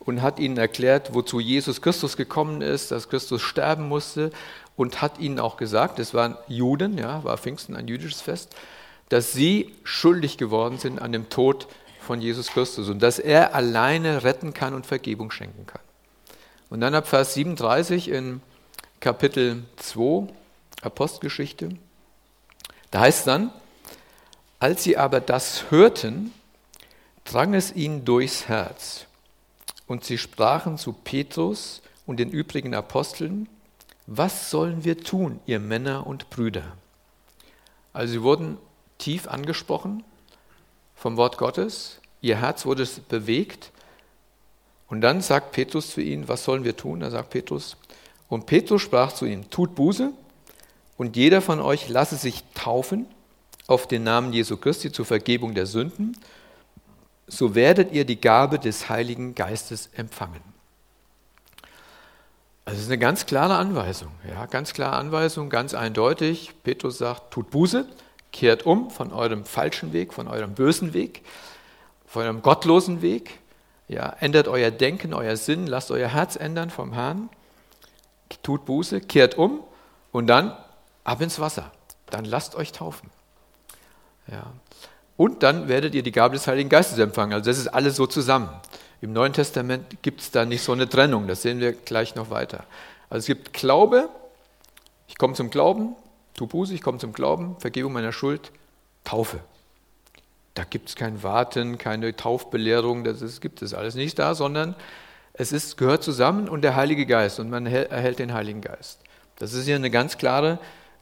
und 0.00 0.22
hat 0.22 0.38
ihnen 0.38 0.56
erklärt, 0.56 1.14
wozu 1.14 1.40
Jesus 1.40 1.80
Christus 1.80 2.16
gekommen 2.16 2.60
ist, 2.60 2.90
dass 2.90 3.08
Christus 3.08 3.42
sterben 3.42 3.88
musste 3.88 4.30
und 4.76 5.02
hat 5.02 5.18
ihnen 5.18 5.38
auch 5.38 5.56
gesagt, 5.56 5.98
es 5.98 6.14
waren 6.14 6.36
Juden, 6.48 6.98
ja, 6.98 7.24
war 7.24 7.38
Pfingsten 7.38 7.76
ein 7.76 7.88
jüdisches 7.88 8.20
Fest, 8.20 8.54
dass 9.08 9.32
sie 9.32 9.74
schuldig 9.84 10.38
geworden 10.38 10.78
sind 10.78 11.00
an 11.00 11.12
dem 11.12 11.28
Tod 11.28 11.68
von 12.00 12.20
Jesus 12.20 12.48
Christus 12.48 12.88
und 12.88 13.02
dass 13.02 13.18
er 13.18 13.54
alleine 13.54 14.24
retten 14.24 14.52
kann 14.52 14.74
und 14.74 14.86
Vergebung 14.86 15.30
schenken 15.30 15.66
kann. 15.66 15.80
Und 16.70 16.80
dann 16.80 16.94
ab 16.94 17.06
Vers 17.06 17.34
37 17.34 18.10
in 18.10 18.40
Kapitel 19.00 19.64
2 19.76 20.28
Apostelgeschichte, 20.82 21.70
da 22.90 23.00
heißt 23.00 23.20
es 23.20 23.24
dann, 23.24 23.50
als 24.58 24.82
sie 24.82 24.96
aber 24.96 25.20
das 25.20 25.70
hörten, 25.70 26.32
drang 27.24 27.54
es 27.54 27.74
ihnen 27.74 28.04
durchs 28.04 28.48
Herz. 28.48 29.06
Und 29.86 30.04
sie 30.04 30.18
sprachen 30.18 30.78
zu 30.78 30.92
Petrus 30.92 31.82
und 32.06 32.18
den 32.18 32.30
übrigen 32.30 32.74
Aposteln, 32.74 33.48
was 34.06 34.50
sollen 34.50 34.84
wir 34.84 35.02
tun, 35.02 35.40
ihr 35.46 35.60
Männer 35.60 36.06
und 36.06 36.30
Brüder? 36.30 36.72
Also 37.92 38.12
sie 38.14 38.22
wurden 38.22 38.58
tief 38.98 39.26
angesprochen 39.28 40.04
vom 40.94 41.16
Wort 41.16 41.38
Gottes, 41.38 42.00
ihr 42.20 42.40
Herz 42.40 42.66
wurde 42.66 42.86
bewegt 43.08 43.70
und 44.88 45.00
dann 45.00 45.20
sagt 45.20 45.52
Petrus 45.52 45.90
zu 45.90 46.00
ihnen, 46.00 46.28
was 46.28 46.44
sollen 46.44 46.64
wir 46.64 46.76
tun? 46.76 47.00
Da 47.00 47.10
sagt 47.10 47.30
Petrus, 47.30 47.76
und 48.28 48.46
Petrus 48.46 48.82
sprach 48.82 49.12
zu 49.12 49.26
ihnen, 49.26 49.50
tut 49.50 49.74
Buße 49.74 50.12
und 50.96 51.16
jeder 51.16 51.40
von 51.40 51.60
euch 51.60 51.88
lasse 51.88 52.16
sich 52.16 52.44
taufen 52.54 53.06
auf 53.66 53.86
den 53.86 54.04
Namen 54.04 54.32
Jesu 54.32 54.56
Christi 54.56 54.92
zur 54.92 55.06
Vergebung 55.06 55.54
der 55.54 55.66
Sünden, 55.66 56.16
so 57.26 57.54
werdet 57.54 57.92
ihr 57.92 58.04
die 58.04 58.20
Gabe 58.20 58.58
des 58.58 58.88
Heiligen 58.88 59.34
Geistes 59.34 59.88
empfangen. 59.94 60.42
Also 62.66 62.78
es 62.78 62.84
ist 62.84 62.90
eine 62.90 62.98
ganz 62.98 63.26
klare 63.26 63.56
Anweisung, 63.56 64.12
ja, 64.28 64.46
ganz 64.46 64.72
klare 64.72 64.96
Anweisung, 64.96 65.50
ganz 65.50 65.74
eindeutig. 65.74 66.52
Petrus 66.62 66.98
sagt, 66.98 67.30
tut 67.30 67.50
Buße, 67.50 67.86
kehrt 68.32 68.64
um 68.64 68.90
von 68.90 69.12
eurem 69.12 69.44
falschen 69.44 69.92
Weg, 69.92 70.14
von 70.14 70.28
eurem 70.28 70.54
bösen 70.54 70.94
Weg, 70.94 71.22
von 72.06 72.22
eurem 72.22 72.42
gottlosen 72.42 73.02
Weg 73.02 73.40
Ja, 73.86 74.16
ändert 74.20 74.48
euer 74.48 74.70
Denken, 74.70 75.12
euer 75.12 75.36
Sinn, 75.36 75.66
lasst 75.66 75.90
euer 75.90 76.08
Herz 76.08 76.36
ändern 76.36 76.70
vom 76.70 76.94
Herrn, 76.94 77.28
tut 78.42 78.64
Buße, 78.64 79.00
kehrt 79.00 79.36
um 79.36 79.60
und 80.10 80.26
dann 80.26 80.56
ab 81.04 81.20
ins 81.20 81.38
Wasser. 81.38 81.70
Dann 82.06 82.24
lasst 82.24 82.54
euch 82.54 82.72
taufen. 82.72 83.10
Ja. 84.30 84.52
Und 85.16 85.42
dann 85.42 85.68
werdet 85.68 85.94
ihr 85.94 86.02
die 86.02 86.12
Gabe 86.12 86.34
des 86.34 86.46
Heiligen 86.46 86.68
Geistes 86.68 86.98
empfangen. 86.98 87.32
Also 87.34 87.50
das 87.50 87.58
ist 87.58 87.68
alles 87.68 87.96
so 87.96 88.06
zusammen. 88.06 88.48
Im 89.00 89.12
Neuen 89.12 89.32
Testament 89.32 90.02
gibt 90.02 90.20
es 90.22 90.30
da 90.30 90.44
nicht 90.44 90.62
so 90.62 90.72
eine 90.72 90.88
Trennung, 90.88 91.26
das 91.26 91.42
sehen 91.42 91.60
wir 91.60 91.72
gleich 91.72 92.14
noch 92.14 92.30
weiter. 92.30 92.64
Also 93.10 93.20
es 93.20 93.26
gibt 93.26 93.52
Glaube, 93.52 94.08
ich 95.08 95.18
komme 95.18 95.34
zum 95.34 95.50
Glauben, 95.50 95.94
tu 96.34 96.46
Buße, 96.46 96.74
ich 96.74 96.80
komme 96.80 96.98
zum 96.98 97.12
Glauben, 97.12 97.56
Vergebung 97.58 97.92
meiner 97.92 98.12
Schuld, 98.12 98.50
Taufe. 99.04 99.40
Da 100.54 100.64
gibt 100.64 100.88
es 100.88 100.96
kein 100.96 101.22
Warten, 101.22 101.76
keine 101.78 102.16
Taufbelehrung, 102.16 103.04
das 103.04 103.20
ist, 103.20 103.40
gibt 103.40 103.60
es 103.60 103.74
alles 103.74 103.94
nicht 103.94 104.18
da, 104.18 104.34
sondern 104.34 104.74
es 105.34 105.52
ist, 105.52 105.76
gehört 105.76 106.02
zusammen 106.02 106.48
und 106.48 106.62
der 106.62 106.74
Heilige 106.74 107.06
Geist 107.06 107.40
und 107.40 107.50
man 107.50 107.66
erhält 107.66 108.20
den 108.20 108.32
Heiligen 108.32 108.62
Geist. 108.62 109.00
Das 109.36 109.52
ist 109.52 109.66
hier 109.66 109.76
eine 109.76 109.90
ganz 109.90 110.16
klare, 110.16 110.58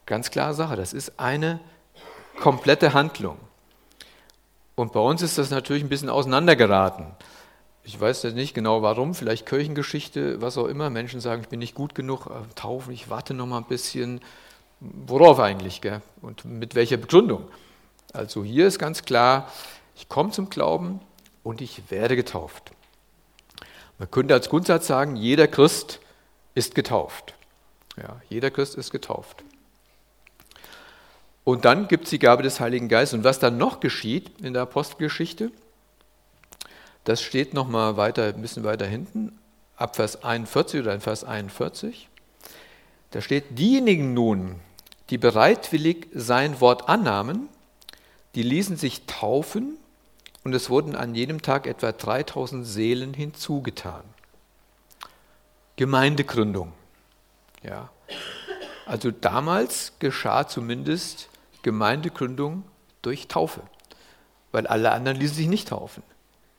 ganz 0.06 0.30
klare 0.30 0.54
Sache. 0.54 0.74
Das 0.74 0.92
ist 0.92 1.20
eine 1.20 1.60
komplette 2.42 2.92
Handlung. 2.92 3.38
Und 4.74 4.92
bei 4.92 5.00
uns 5.00 5.22
ist 5.22 5.38
das 5.38 5.50
natürlich 5.50 5.84
ein 5.84 5.88
bisschen 5.88 6.08
auseinandergeraten. 6.08 7.06
Ich 7.84 8.00
weiß 8.00 8.24
jetzt 8.24 8.34
nicht 8.34 8.52
genau 8.52 8.82
warum, 8.82 9.14
vielleicht 9.14 9.46
Kirchengeschichte, 9.46 10.40
was 10.40 10.58
auch 10.58 10.66
immer. 10.66 10.90
Menschen 10.90 11.20
sagen, 11.20 11.42
ich 11.42 11.48
bin 11.48 11.60
nicht 11.60 11.76
gut 11.76 11.94
genug, 11.94 12.26
äh, 12.26 12.54
taufen, 12.56 12.92
ich 12.92 13.08
warte 13.08 13.32
noch 13.32 13.46
mal 13.46 13.58
ein 13.58 13.66
bisschen. 13.66 14.20
Worauf 14.80 15.38
eigentlich? 15.38 15.80
Gell? 15.80 16.02
Und 16.20 16.44
mit 16.44 16.74
welcher 16.74 16.96
Begründung? 16.96 17.48
Also 18.12 18.42
hier 18.42 18.66
ist 18.66 18.80
ganz 18.80 19.04
klar, 19.04 19.48
ich 19.94 20.08
komme 20.08 20.32
zum 20.32 20.50
Glauben 20.50 21.00
und 21.44 21.60
ich 21.60 21.90
werde 21.90 22.16
getauft. 22.16 22.72
Man 23.98 24.10
könnte 24.10 24.34
als 24.34 24.48
Grundsatz 24.48 24.88
sagen, 24.88 25.14
jeder 25.14 25.46
Christ 25.46 26.00
ist 26.56 26.74
getauft. 26.74 27.34
Ja, 27.96 28.20
jeder 28.28 28.50
Christ 28.50 28.74
ist 28.74 28.90
getauft. 28.90 29.44
Und 31.44 31.64
dann 31.64 31.88
gibt 31.88 32.04
es 32.04 32.10
die 32.10 32.18
Gabe 32.18 32.42
des 32.42 32.60
Heiligen 32.60 32.88
Geistes. 32.88 33.18
Und 33.18 33.24
was 33.24 33.38
dann 33.38 33.58
noch 33.58 33.80
geschieht 33.80 34.30
in 34.40 34.52
der 34.52 34.62
Apostelgeschichte, 34.62 35.50
das 37.04 37.20
steht 37.20 37.52
nochmal 37.52 37.96
weiter, 37.96 38.26
ein 38.26 38.40
bisschen 38.40 38.64
weiter 38.64 38.86
hinten, 38.86 39.38
ab 39.76 39.96
Vers 39.96 40.22
41 40.22 40.80
oder 40.80 40.94
in 40.94 41.00
Vers 41.00 41.24
41. 41.24 42.08
Da 43.10 43.20
steht, 43.20 43.58
diejenigen 43.58 44.14
nun, 44.14 44.56
die 45.10 45.18
bereitwillig 45.18 46.06
sein 46.14 46.60
Wort 46.60 46.88
annahmen, 46.88 47.48
die 48.34 48.42
ließen 48.42 48.76
sich 48.76 49.04
taufen 49.06 49.76
und 50.44 50.54
es 50.54 50.70
wurden 50.70 50.94
an 50.96 51.14
jedem 51.14 51.42
Tag 51.42 51.66
etwa 51.66 51.92
3000 51.92 52.66
Seelen 52.66 53.14
hinzugetan. 53.14 54.02
Gemeindegründung. 55.76 56.72
Ja. 57.62 57.90
Also 58.86 59.10
damals 59.10 59.92
geschah 59.98 60.46
zumindest 60.46 61.28
Gemeindegründung 61.62 62.64
durch 63.02 63.28
Taufe, 63.28 63.62
weil 64.50 64.66
alle 64.66 64.92
anderen 64.92 65.18
ließen 65.18 65.36
sich 65.36 65.48
nicht 65.48 65.68
taufen. 65.68 66.02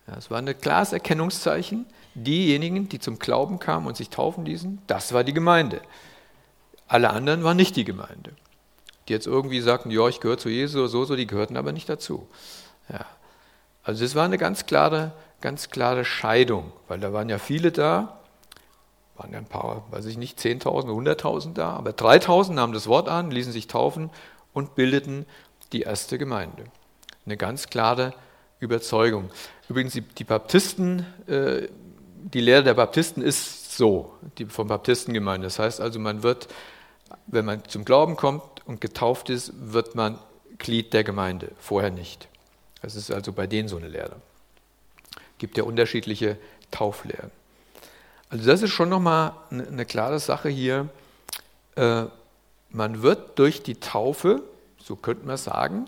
Ja, 0.07 0.15
es 0.17 0.29
war 0.29 0.37
ein 0.37 0.59
klares 0.59 0.93
Erkennungszeichen. 0.93 1.85
Diejenigen, 2.15 2.89
die 2.89 2.99
zum 2.99 3.19
Glauben 3.19 3.59
kamen 3.59 3.87
und 3.87 3.97
sich 3.97 4.09
taufen 4.09 4.45
ließen, 4.45 4.81
das 4.87 5.13
war 5.13 5.23
die 5.23 5.33
Gemeinde. 5.33 5.81
Alle 6.87 7.09
anderen 7.09 7.43
waren 7.43 7.57
nicht 7.57 7.75
die 7.75 7.85
Gemeinde. 7.85 8.33
Die 9.07 9.13
jetzt 9.13 9.27
irgendwie 9.27 9.61
sagten, 9.61 9.89
ja, 9.89 10.07
ich 10.07 10.19
gehöre 10.19 10.37
zu 10.37 10.49
Jesus 10.49 10.75
oder 10.75 10.87
so, 10.89 11.05
so, 11.05 11.15
die 11.15 11.27
gehörten 11.27 11.57
aber 11.57 11.71
nicht 11.71 11.89
dazu. 11.89 12.27
Ja. 12.89 13.05
Also 13.83 14.05
es 14.05 14.15
war 14.15 14.25
eine 14.25 14.37
ganz 14.37 14.65
klare, 14.65 15.11
ganz 15.41 15.69
klare 15.69 16.05
Scheidung, 16.05 16.71
weil 16.87 16.99
da 16.99 17.11
waren 17.11 17.29
ja 17.29 17.37
viele 17.37 17.71
da, 17.71 18.19
waren 19.15 19.31
ja 19.33 19.39
ein 19.39 19.45
paar, 19.45 19.85
weiß 19.91 20.05
ich 20.05 20.17
nicht, 20.17 20.39
10.000, 20.39 20.85
100.000 20.85 21.53
da, 21.53 21.71
aber 21.71 21.91
3.000 21.91 22.53
nahmen 22.53 22.73
das 22.73 22.87
Wort 22.87 23.09
an, 23.09 23.31
ließen 23.31 23.51
sich 23.51 23.67
taufen 23.67 24.09
und 24.53 24.75
bildeten 24.75 25.25
die 25.71 25.81
erste 25.81 26.17
Gemeinde. 26.17 26.65
Eine 27.25 27.37
ganz 27.37 27.67
klare 27.67 28.13
Überzeugung. 28.59 29.29
Übrigens, 29.69 29.93
die, 29.93 30.23
Baptisten, 30.23 31.05
äh, 31.27 31.67
die 32.15 32.41
Lehre 32.41 32.63
der 32.63 32.73
Baptisten 32.73 33.21
ist 33.21 33.77
so, 33.77 34.13
die 34.37 34.45
vom 34.45 34.67
Baptistengemeinde. 34.67 35.47
Das 35.47 35.59
heißt 35.59 35.81
also, 35.81 35.99
man 35.99 36.23
wird, 36.23 36.47
wenn 37.27 37.45
man 37.45 37.63
zum 37.65 37.85
Glauben 37.85 38.15
kommt 38.15 38.43
und 38.65 38.81
getauft 38.81 39.29
ist, 39.29 39.53
wird 39.55 39.95
man 39.95 40.19
Glied 40.57 40.93
der 40.93 41.03
Gemeinde, 41.03 41.51
vorher 41.59 41.91
nicht. 41.91 42.27
Das 42.81 42.95
ist 42.95 43.11
also 43.11 43.33
bei 43.33 43.47
denen 43.47 43.67
so 43.67 43.77
eine 43.77 43.87
Lehre. 43.87 44.15
Es 45.15 45.37
gibt 45.39 45.57
ja 45.57 45.63
unterschiedliche 45.63 46.37
Tauflehren. 46.71 47.31
Also 48.29 48.45
das 48.45 48.61
ist 48.61 48.71
schon 48.71 48.89
nochmal 48.89 49.33
eine 49.49 49.85
klare 49.85 50.19
Sache 50.19 50.49
hier. 50.49 50.89
Man 52.73 53.01
wird 53.01 53.39
durch 53.39 53.63
die 53.63 53.75
Taufe, 53.75 54.41
so 54.77 54.95
könnte 54.95 55.25
man 55.25 55.37
sagen, 55.37 55.87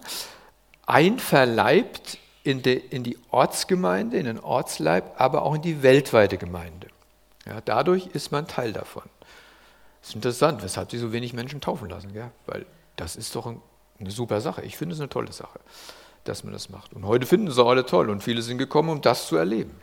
einverleibt 0.85 2.19
in, 2.43 2.61
de, 2.61 2.77
in 2.77 3.03
die 3.03 3.17
Ortsgemeinde, 3.31 4.17
in 4.17 4.25
den 4.25 4.39
Ortsleib, 4.39 5.19
aber 5.19 5.41
auch 5.41 5.55
in 5.55 5.63
die 5.63 5.81
weltweite 5.81 6.37
Gemeinde. 6.37 6.87
Ja, 7.45 7.59
dadurch 7.61 8.07
ist 8.07 8.31
man 8.31 8.47
Teil 8.47 8.71
davon. 8.71 9.03
Das 9.99 10.09
ist 10.09 10.15
interessant, 10.15 10.61
weshalb 10.61 10.91
sich 10.91 10.99
so 10.99 11.11
wenig 11.11 11.33
Menschen 11.33 11.59
taufen 11.59 11.89
lassen, 11.89 12.13
gell? 12.13 12.31
weil 12.45 12.67
das 12.95 13.15
ist 13.15 13.35
doch 13.35 13.47
ein, 13.47 13.61
eine 13.99 14.11
super 14.11 14.39
Sache. 14.39 14.61
Ich 14.61 14.77
finde 14.77 14.93
es 14.93 15.01
eine 15.01 15.09
tolle 15.09 15.33
Sache, 15.33 15.59
dass 16.23 16.43
man 16.43 16.53
das 16.53 16.69
macht. 16.69 16.93
Und 16.93 17.05
heute 17.05 17.25
finden 17.25 17.51
auch 17.59 17.69
alle 17.69 17.87
toll 17.87 18.11
und 18.11 18.21
viele 18.21 18.43
sind 18.43 18.59
gekommen, 18.59 18.89
um 18.89 19.01
das 19.01 19.27
zu 19.27 19.35
erleben. 19.35 19.75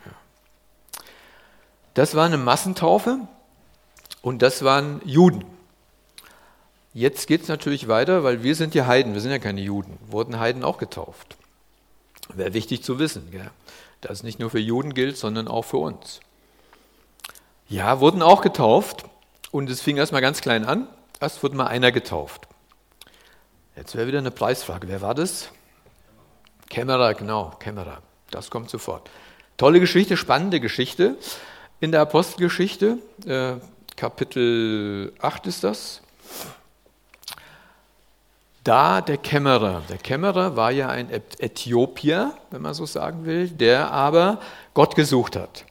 Das 1.93 2.15
war 2.15 2.25
eine 2.25 2.37
Massentaufe 2.37 3.19
und 4.21 4.41
das 4.41 4.63
waren 4.63 5.01
Juden. 5.03 5.43
Jetzt 6.93 7.25
geht 7.25 7.41
es 7.41 7.47
natürlich 7.47 7.87
weiter, 7.87 8.23
weil 8.23 8.43
wir 8.43 8.55
sind 8.55 8.75
ja 8.75 8.85
Heiden, 8.85 9.13
wir 9.13 9.21
sind 9.21 9.31
ja 9.31 9.39
keine 9.39 9.61
Juden. 9.61 9.97
Wurden 10.07 10.39
Heiden 10.39 10.63
auch 10.63 10.77
getauft? 10.77 11.37
Wäre 12.33 12.53
wichtig 12.53 12.83
zu 12.83 12.99
wissen, 12.99 13.31
gell? 13.31 13.49
dass 14.01 14.19
es 14.19 14.23
nicht 14.23 14.39
nur 14.39 14.51
für 14.51 14.59
Juden 14.59 14.93
gilt, 14.93 15.17
sondern 15.17 15.47
auch 15.47 15.63
für 15.63 15.77
uns. 15.77 16.19
Ja, 17.67 17.99
wurden 17.99 18.21
auch 18.21 18.41
getauft 18.41 19.05
und 19.51 19.69
es 19.69 19.81
fing 19.81 19.97
erstmal 19.97 20.21
ganz 20.21 20.41
klein 20.41 20.65
an. 20.65 20.87
Erst 21.19 21.41
wurde 21.41 21.55
mal 21.55 21.67
einer 21.67 21.91
getauft. 21.91 22.47
Jetzt 23.75 23.95
wäre 23.95 24.07
wieder 24.07 24.19
eine 24.19 24.31
Preisfrage. 24.31 24.87
Wer 24.87 25.01
war 25.01 25.15
das? 25.15 25.49
Kämmerer, 26.69 27.15
genau, 27.15 27.55
Kämmerer. 27.59 28.01
Das 28.29 28.51
kommt 28.51 28.69
sofort. 28.69 29.09
Tolle 29.57 29.79
Geschichte, 29.79 30.17
spannende 30.17 30.59
Geschichte 30.59 31.17
in 31.79 31.91
der 31.91 32.01
Apostelgeschichte. 32.01 32.97
Äh, 33.25 33.55
Kapitel 33.95 35.13
8 35.19 35.47
ist 35.47 35.63
das 35.63 36.01
da 38.63 39.01
der 39.01 39.17
Kämmerer. 39.17 39.81
Der 39.89 39.97
Kämmerer 39.97 40.55
war 40.55 40.71
ja 40.71 40.89
ein 40.89 41.09
Äthiopier, 41.09 42.33
wenn 42.51 42.61
man 42.61 42.73
so 42.73 42.85
sagen 42.85 43.25
will, 43.25 43.49
der 43.49 43.91
aber 43.91 44.39
Gott 44.73 44.95
gesucht 44.95 45.35
hat. 45.35 45.65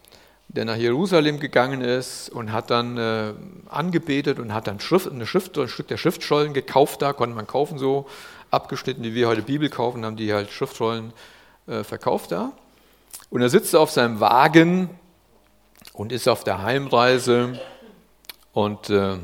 Der 0.49 0.66
nach 0.66 0.76
Jerusalem 0.76 1.40
gegangen 1.40 1.80
ist 1.80 2.28
und 2.28 2.52
hat 2.52 2.70
dann 2.70 2.99
äh, 2.99 3.32
angebetet 3.70 4.38
und 4.38 4.52
hat 4.52 4.66
dann 4.66 4.80
Schrift, 4.80 5.11
eine 5.11 5.26
Schrift, 5.26 5.56
ein 5.58 5.68
Stück 5.68 5.88
der 5.88 5.96
Schriftrollen 5.96 6.52
gekauft 6.52 7.00
da, 7.00 7.14
konnte 7.14 7.34
man 7.34 7.46
kaufen, 7.46 7.78
so 7.78 8.06
abgeschnitten, 8.50 9.02
wie 9.02 9.14
wir 9.14 9.28
heute 9.28 9.40
Bibel 9.40 9.70
kaufen, 9.70 10.04
haben 10.04 10.16
die 10.16 10.34
halt 10.34 10.50
Schriftrollen 10.50 11.14
äh, 11.66 11.84
verkauft 11.84 12.32
da. 12.32 12.52
Und 13.30 13.40
er 13.40 13.49
sitzt 13.49 13.75
auf 13.75 13.90
seinem 13.90 14.20
Wagen 14.20 14.90
und 15.94 16.12
ist 16.12 16.28
auf 16.28 16.44
der 16.44 16.62
Heimreise 16.62 17.58
und 18.52 18.90
äh, 18.90 19.16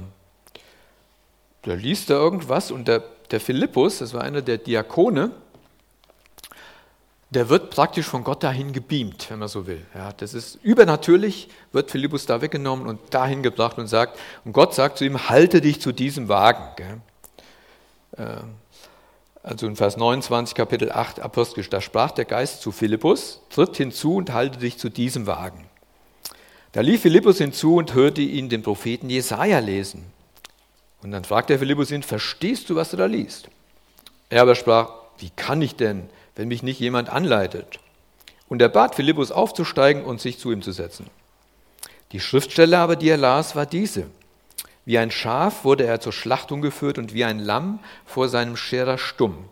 da 1.62 1.74
liest 1.74 2.08
er 2.08 2.16
irgendwas 2.16 2.70
und 2.70 2.88
der 2.88 3.02
der 3.30 3.40
Philippus, 3.40 3.98
das 3.98 4.14
war 4.14 4.22
einer 4.22 4.42
der 4.42 4.58
Diakone, 4.58 5.30
der 7.30 7.48
wird 7.50 7.70
praktisch 7.70 8.06
von 8.06 8.24
Gott 8.24 8.42
dahin 8.42 8.72
gebeamt, 8.72 9.30
wenn 9.30 9.38
man 9.38 9.48
so 9.48 9.66
will. 9.66 9.84
Ja, 9.94 10.12
das 10.12 10.32
ist 10.32 10.58
übernatürlich, 10.62 11.48
wird 11.72 11.90
Philippus 11.90 12.24
da 12.24 12.40
weggenommen 12.40 12.86
und 12.86 13.00
dahin 13.12 13.42
gebracht 13.42 13.78
und 13.78 13.86
sagt, 13.86 14.18
und 14.44 14.52
Gott 14.52 14.74
sagt 14.74 14.98
zu 14.98 15.04
ihm, 15.04 15.28
halte 15.28 15.60
dich 15.60 15.80
zu 15.80 15.92
diesem 15.92 16.28
Wagen. 16.28 17.02
Ähm, 18.16 18.54
also 19.42 19.66
in 19.66 19.76
Vers 19.76 19.96
29, 19.96 20.54
Kapitel 20.54 20.90
8, 20.90 21.20
Apostolisch, 21.20 21.70
da 21.70 21.80
sprach 21.80 22.10
der 22.10 22.24
Geist 22.24 22.62
zu 22.62 22.72
Philippus, 22.72 23.40
tritt 23.50 23.76
hinzu 23.76 24.16
und 24.16 24.32
halte 24.32 24.58
dich 24.58 24.78
zu 24.78 24.88
diesem 24.88 25.26
Wagen. 25.26 25.66
Da 26.72 26.80
lief 26.80 27.02
Philippus 27.02 27.38
hinzu 27.38 27.76
und 27.76 27.94
hörte 27.94 28.20
ihn 28.20 28.48
den 28.48 28.62
Propheten 28.62 29.08
Jesaja 29.08 29.58
lesen. 29.58 30.12
Und 31.02 31.12
dann 31.12 31.24
fragt 31.24 31.50
der 31.50 31.58
Philippus 31.58 31.90
ihn, 31.90 32.02
verstehst 32.02 32.70
du, 32.70 32.76
was 32.76 32.90
du 32.90 32.96
da 32.96 33.06
liest? 33.06 33.48
Er 34.30 34.42
aber 34.42 34.54
sprach, 34.54 34.90
wie 35.18 35.30
kann 35.30 35.62
ich 35.62 35.76
denn, 35.76 36.08
wenn 36.34 36.48
mich 36.48 36.62
nicht 36.62 36.80
jemand 36.80 37.08
anleitet? 37.08 37.78
Und 38.48 38.62
er 38.62 38.68
bat 38.68 38.94
Philippus 38.94 39.30
aufzusteigen 39.30 40.04
und 40.04 40.20
sich 40.20 40.38
zu 40.38 40.50
ihm 40.50 40.62
zu 40.62 40.72
setzen. 40.72 41.06
Die 42.12 42.20
Schriftstelle 42.20 42.78
aber, 42.78 42.96
die 42.96 43.08
er 43.08 43.16
las, 43.16 43.54
war 43.54 43.66
diese. 43.66 44.06
Wie 44.84 44.98
ein 44.98 45.10
Schaf 45.10 45.64
wurde 45.64 45.84
er 45.84 46.00
zur 46.00 46.12
Schlachtung 46.12 46.62
geführt 46.62 46.96
und 46.96 47.12
wie 47.12 47.24
ein 47.24 47.38
Lamm 47.38 47.80
vor 48.06 48.28
seinem 48.28 48.56
Scherer 48.56 48.96
stumm. 48.96 49.44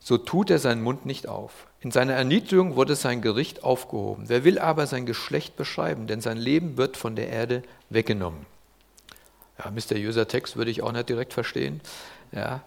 So 0.00 0.16
tut 0.16 0.50
er 0.50 0.58
seinen 0.58 0.82
Mund 0.82 1.04
nicht 1.04 1.28
auf. 1.28 1.66
In 1.80 1.90
seiner 1.90 2.14
Erniedrigung 2.14 2.76
wurde 2.76 2.96
sein 2.96 3.20
Gericht 3.20 3.62
aufgehoben. 3.62 4.24
Wer 4.28 4.44
will 4.44 4.58
aber 4.58 4.86
sein 4.86 5.04
Geschlecht 5.04 5.56
beschreiben, 5.56 6.06
denn 6.06 6.22
sein 6.22 6.38
Leben 6.38 6.78
wird 6.78 6.96
von 6.96 7.16
der 7.16 7.28
Erde 7.28 7.62
weggenommen. 7.90 8.46
Ja, 9.58 9.70
mysteriöser 9.70 10.26
Text 10.26 10.56
würde 10.56 10.70
ich 10.70 10.82
auch 10.82 10.92
nicht 10.92 11.08
direkt 11.08 11.32
verstehen. 11.32 11.80
Ja. 12.32 12.62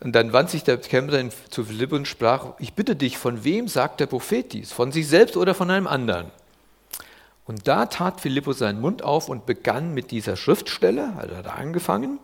Und 0.00 0.12
dann 0.12 0.32
wandte 0.32 0.52
sich 0.52 0.64
der 0.64 0.78
Kämmerer 0.78 1.28
zu 1.50 1.64
Philipp 1.64 1.92
und 1.92 2.08
sprach, 2.08 2.54
ich 2.58 2.72
bitte 2.72 2.96
dich, 2.96 3.18
von 3.18 3.44
wem 3.44 3.68
sagt 3.68 4.00
der 4.00 4.06
Prophet 4.06 4.52
dies? 4.52 4.72
Von 4.72 4.92
sich 4.92 5.06
selbst 5.06 5.36
oder 5.36 5.54
von 5.54 5.70
einem 5.70 5.86
anderen? 5.86 6.30
Und 7.44 7.68
da 7.68 7.86
tat 7.86 8.20
Philippus 8.20 8.58
seinen 8.58 8.80
Mund 8.80 9.02
auf 9.02 9.28
und 9.28 9.44
begann 9.44 9.92
mit 9.92 10.10
dieser 10.10 10.36
Schriftstelle, 10.36 11.12
also 11.18 11.36
hat 11.36 11.46
er 11.46 11.56
angefangen, 11.56 12.18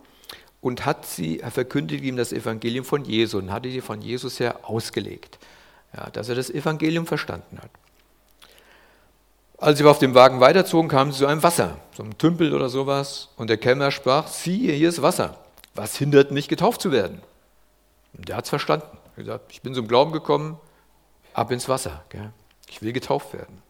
und 0.61 0.85
hat 0.85 1.05
sie, 1.05 1.39
er 1.39 1.51
verkündigte 1.51 2.05
ihm 2.05 2.17
das 2.17 2.33
Evangelium 2.33 2.83
von 2.83 3.05
Jesus 3.05 3.41
und 3.41 3.51
hatte 3.51 3.69
sie 3.69 3.81
von 3.81 4.01
Jesus 4.01 4.39
her 4.39 4.61
ausgelegt, 4.63 5.37
ja, 5.95 6.09
dass 6.09 6.29
er 6.29 6.35
das 6.35 6.49
Evangelium 6.49 7.05
verstanden 7.05 7.59
hat. 7.61 7.69
Als 9.57 9.79
sie 9.79 9.85
auf 9.85 9.97
dem 9.97 10.13
Wagen 10.13 10.39
weiterzogen, 10.39 10.87
kamen 10.87 11.11
sie 11.11 11.19
zu 11.19 11.25
einem 11.25 11.41
Wasser, 11.41 11.77
so 11.95 12.03
einem 12.03 12.17
Tümpel 12.17 12.53
oder 12.53 12.69
sowas, 12.69 13.29
und 13.37 13.49
der 13.49 13.57
Kellner 13.57 13.89
sprach, 13.89 14.27
siehe, 14.27 14.73
hier 14.73 14.89
ist 14.89 15.01
Wasser. 15.01 15.37
Was 15.73 15.95
hindert 15.95 16.31
mich, 16.31 16.47
getauft 16.47 16.81
zu 16.81 16.91
werden? 16.91 17.21
Und 18.15 18.29
der 18.29 18.37
hat 18.37 18.45
es 18.45 18.49
verstanden. 18.49 18.85
Er 18.91 19.09
hat 19.09 19.15
gesagt, 19.15 19.51
ich 19.51 19.61
bin 19.61 19.73
zum 19.73 19.87
Glauben 19.87 20.11
gekommen, 20.11 20.59
ab 21.33 21.51
ins 21.51 21.67
Wasser. 21.67 22.03
Gell? 22.09 22.31
Ich 22.69 22.81
will 22.81 22.93
getauft 22.93 23.33
werden. 23.33 23.61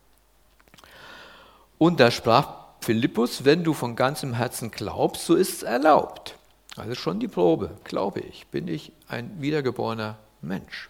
Und 1.78 2.00
da 2.00 2.12
sprach 2.12 2.50
Philippus, 2.82 3.46
wenn 3.46 3.64
du 3.64 3.74
von 3.74 3.96
ganzem 3.96 4.34
Herzen 4.34 4.72
glaubst, 4.72 5.26
so 5.26 5.36
ist 5.36 5.54
es 5.54 5.64
erlaubt. 5.64 6.36
Also 6.76 6.96
schon 6.96 7.20
die 7.20 7.28
Probe, 7.28 7.72
glaube 7.84 8.20
ich, 8.20 8.48
bin 8.48 8.68
ich 8.68 8.92
ein 9.08 9.42
wiedergeborener 9.42 10.18
Mensch. 10.42 10.90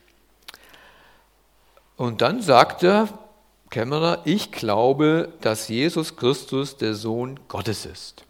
Und 1.95 2.21
dann 2.21 2.41
sagte 2.41 3.07
Kämmerer, 3.69 4.21
ich 4.25 4.51
glaube, 4.51 5.29
dass 5.41 5.67
Jesus 5.67 6.15
Christus 6.15 6.77
der 6.77 6.93
Sohn 6.93 7.39
Gottes 7.47 7.85
ist. 7.85 8.23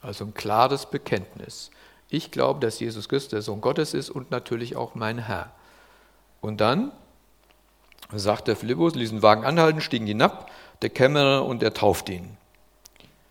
Also 0.00 0.24
ein 0.24 0.34
klares 0.34 0.86
Bekenntnis. 0.86 1.70
Ich 2.08 2.30
glaube, 2.30 2.60
dass 2.60 2.80
Jesus 2.80 3.08
Christus 3.08 3.30
der 3.30 3.42
Sohn 3.42 3.60
Gottes 3.60 3.94
ist 3.94 4.10
und 4.10 4.30
natürlich 4.30 4.76
auch 4.76 4.94
mein 4.94 5.18
Herr. 5.18 5.52
Und 6.40 6.60
dann 6.60 6.92
sagt 8.12 8.48
der 8.48 8.56
Philippus, 8.56 8.94
ließ 8.94 9.10
den 9.10 9.22
Wagen 9.22 9.44
anhalten, 9.44 9.80
stiegen 9.80 10.06
hinab, 10.06 10.50
der 10.82 10.90
Kämmerer 10.90 11.44
und 11.44 11.62
er 11.62 11.74
tauft 11.74 12.08
ihn. 12.08 12.36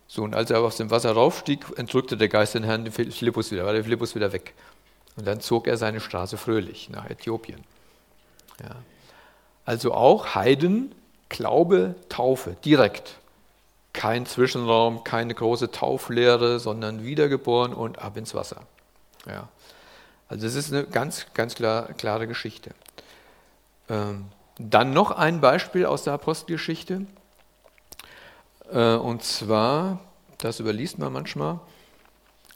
So, 0.08 0.24
und 0.24 0.36
als 0.36 0.50
er 0.50 0.62
aus 0.62 0.78
dem 0.78 0.90
Wasser 0.92 1.12
raufstieg, 1.12 1.66
entrückte 1.78 2.18
der 2.18 2.30
Geist 2.30 2.56
den 2.56 2.64
Herrn 2.64 2.86
den 2.86 2.94
Philippus 2.94 3.52
wieder, 3.52 3.66
war 3.66 3.74
der 3.74 3.84
Philippus 3.84 4.16
wieder 4.16 4.32
weg. 4.32 4.54
Und 5.18 5.28
dann 5.28 5.42
zog 5.42 5.68
er 5.68 5.78
seine 5.78 6.00
Straße 6.00 6.38
fröhlich 6.38 6.90
nach 6.90 7.10
Äthiopien. 7.10 7.64
Ja. 8.62 8.76
Also 9.66 9.94
auch 9.94 10.34
Heiden, 10.34 10.96
Glaube, 11.30 11.96
Taufe, 12.10 12.56
direkt. 12.66 13.16
Kein 13.94 14.26
Zwischenraum, 14.26 15.04
keine 15.04 15.34
große 15.34 15.72
Tauflehre, 15.72 16.60
sondern 16.60 17.04
wiedergeboren 17.04 17.74
und 17.74 18.00
ab 18.00 18.18
ins 18.18 18.34
Wasser. 18.34 18.62
Ja. 19.26 19.48
Also 20.28 20.46
das 20.46 20.56
ist 20.56 20.72
eine 20.72 20.84
ganz, 20.84 21.26
ganz 21.34 21.56
klar, 21.56 21.94
klare 21.94 22.28
Geschichte. 22.28 22.72
Ähm, 23.90 24.26
dann 24.60 24.94
noch 24.94 25.12
ein 25.12 25.42
Beispiel 25.42 25.86
aus 25.86 26.04
der 26.04 26.14
Apostelgeschichte. 26.14 27.06
Äh, 28.72 28.96
und 28.96 29.24
zwar, 29.24 30.00
das 30.38 30.60
überliest 30.60 31.00
man 31.00 31.12
manchmal, 31.14 31.60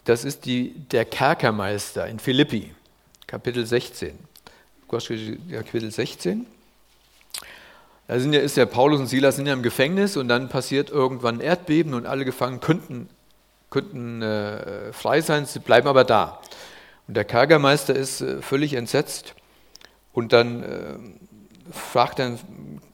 das 0.06 0.26
ist 0.26 0.46
die, 0.46 0.74
der 0.92 1.06
Kerkermeister 1.06 2.08
in 2.08 2.20
Philippi, 2.20 2.76
Kapitel 3.26 3.66
16. 3.66 4.18
Kapitel 4.88 5.90
16. 5.92 6.46
Da 8.08 8.20
sind 8.20 8.34
ja, 8.34 8.42
ist 8.42 8.58
ja 8.58 8.66
Paulus 8.66 9.00
und 9.00 9.08
Silas 9.08 9.38
sind 9.38 9.46
ja 9.46 9.54
im 9.54 9.64
Gefängnis 9.64 10.18
und 10.18 10.28
dann 10.28 10.50
passiert 10.50 10.90
irgendwann 10.90 11.36
ein 11.36 11.42
Erdbeben 11.42 11.94
und 11.94 12.06
alle 12.06 12.26
Gefangenen 12.26 12.60
könnten, 12.60 13.10
könnten 13.70 14.22
äh, 14.22 14.92
frei 14.92 15.22
sein, 15.22 15.46
sie 15.46 15.60
bleiben 15.60 15.88
aber 15.88 16.04
da. 16.04 16.42
Und 17.08 17.16
der 17.16 17.26
Kerkermeister 17.26 17.96
ist 17.96 18.22
äh, 18.22 18.42
völlig 18.42 18.74
entsetzt 18.74 19.36
und 20.12 20.34
dann 20.34 20.64
äh, 20.64 20.96
fragt 21.72 22.20
er 22.20 22.38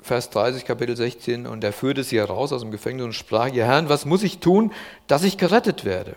Vers 0.01 0.29
30, 0.29 0.65
Kapitel 0.65 0.95
16, 0.95 1.45
und 1.45 1.63
er 1.63 1.73
führte 1.73 2.03
sie 2.03 2.17
heraus 2.17 2.53
aus 2.53 2.61
dem 2.61 2.71
Gefängnis 2.71 3.05
und 3.05 3.13
sprach, 3.13 3.47
ihr 3.47 3.65
Herrn, 3.65 3.89
was 3.89 4.05
muss 4.05 4.23
ich 4.23 4.39
tun, 4.39 4.71
dass 5.07 5.23
ich 5.23 5.37
gerettet 5.37 5.85
werde? 5.85 6.15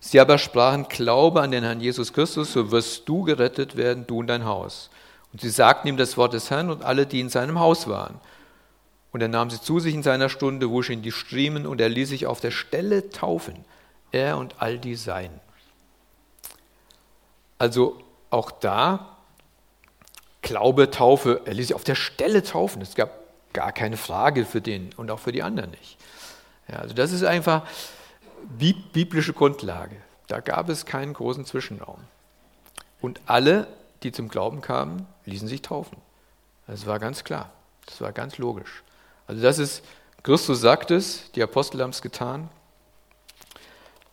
Sie 0.00 0.18
aber 0.18 0.38
sprachen, 0.38 0.86
glaube 0.88 1.42
an 1.42 1.50
den 1.50 1.62
Herrn 1.62 1.80
Jesus 1.80 2.12
Christus, 2.12 2.52
so 2.52 2.70
wirst 2.70 3.08
du 3.08 3.22
gerettet 3.22 3.76
werden, 3.76 4.06
du 4.06 4.20
und 4.20 4.28
dein 4.28 4.44
Haus. 4.44 4.90
Und 5.32 5.40
sie 5.40 5.50
sagten 5.50 5.88
ihm 5.88 5.96
das 5.96 6.16
Wort 6.16 6.32
des 6.32 6.50
Herrn 6.50 6.70
und 6.70 6.84
alle, 6.84 7.06
die 7.06 7.20
in 7.20 7.28
seinem 7.28 7.60
Haus 7.60 7.88
waren. 7.88 8.20
Und 9.12 9.20
er 9.20 9.28
nahm 9.28 9.50
sie 9.50 9.60
zu 9.60 9.80
sich 9.80 9.94
in 9.94 10.02
seiner 10.02 10.28
Stunde, 10.28 10.70
wusch 10.70 10.90
ihn 10.90 11.02
die 11.02 11.12
Striemen 11.12 11.66
und 11.66 11.80
er 11.80 11.88
ließ 11.88 12.08
sich 12.08 12.26
auf 12.26 12.40
der 12.40 12.50
Stelle 12.50 13.10
taufen, 13.10 13.64
er 14.12 14.38
und 14.38 14.56
all 14.58 14.78
die 14.78 14.94
Seinen. 14.94 15.40
Also 17.58 17.98
auch 18.30 18.50
da 18.50 19.16
Glaube, 20.42 20.90
Taufe, 20.90 21.42
er 21.44 21.54
ließ 21.54 21.68
sich 21.68 21.74
auf 21.74 21.84
der 21.84 21.94
Stelle 21.94 22.42
taufen. 22.42 22.80
Es 22.80 22.94
gab 22.94 23.10
gar 23.52 23.72
keine 23.72 23.96
Frage 23.96 24.44
für 24.44 24.60
den 24.60 24.90
und 24.96 25.10
auch 25.10 25.18
für 25.18 25.32
die 25.32 25.42
anderen 25.42 25.70
nicht. 25.70 25.98
Ja, 26.68 26.76
also 26.76 26.94
das 26.94 27.12
ist 27.12 27.24
einfach 27.24 27.66
biblische 28.92 29.32
Grundlage. 29.32 29.96
Da 30.28 30.40
gab 30.40 30.68
es 30.68 30.86
keinen 30.86 31.12
großen 31.12 31.44
Zwischenraum. 31.44 32.00
Und 33.00 33.20
alle, 33.26 33.66
die 34.02 34.12
zum 34.12 34.28
Glauben 34.28 34.60
kamen, 34.62 35.06
ließen 35.30 35.48
sich 35.48 35.62
taufen. 35.62 35.96
Das 36.66 36.86
war 36.86 36.98
ganz 36.98 37.24
klar. 37.24 37.50
Das 37.86 38.00
war 38.00 38.12
ganz 38.12 38.38
logisch. 38.38 38.82
Also 39.26 39.42
das 39.42 39.58
ist, 39.58 39.84
Christus 40.22 40.60
sagt 40.60 40.90
es, 40.90 41.30
die 41.32 41.42
Apostel 41.42 41.82
haben 41.82 41.90
es 41.90 42.02
getan. 42.02 42.48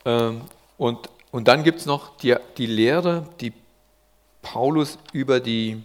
Ähm, 0.04 0.42
und, 0.76 1.10
und 1.30 1.48
dann 1.48 1.64
gibt 1.64 1.80
es 1.80 1.86
noch 1.86 2.16
die, 2.16 2.36
die 2.56 2.66
Lehre, 2.66 3.28
die 3.40 3.52
Paulus 4.42 4.98
über 5.12 5.40
die 5.40 5.82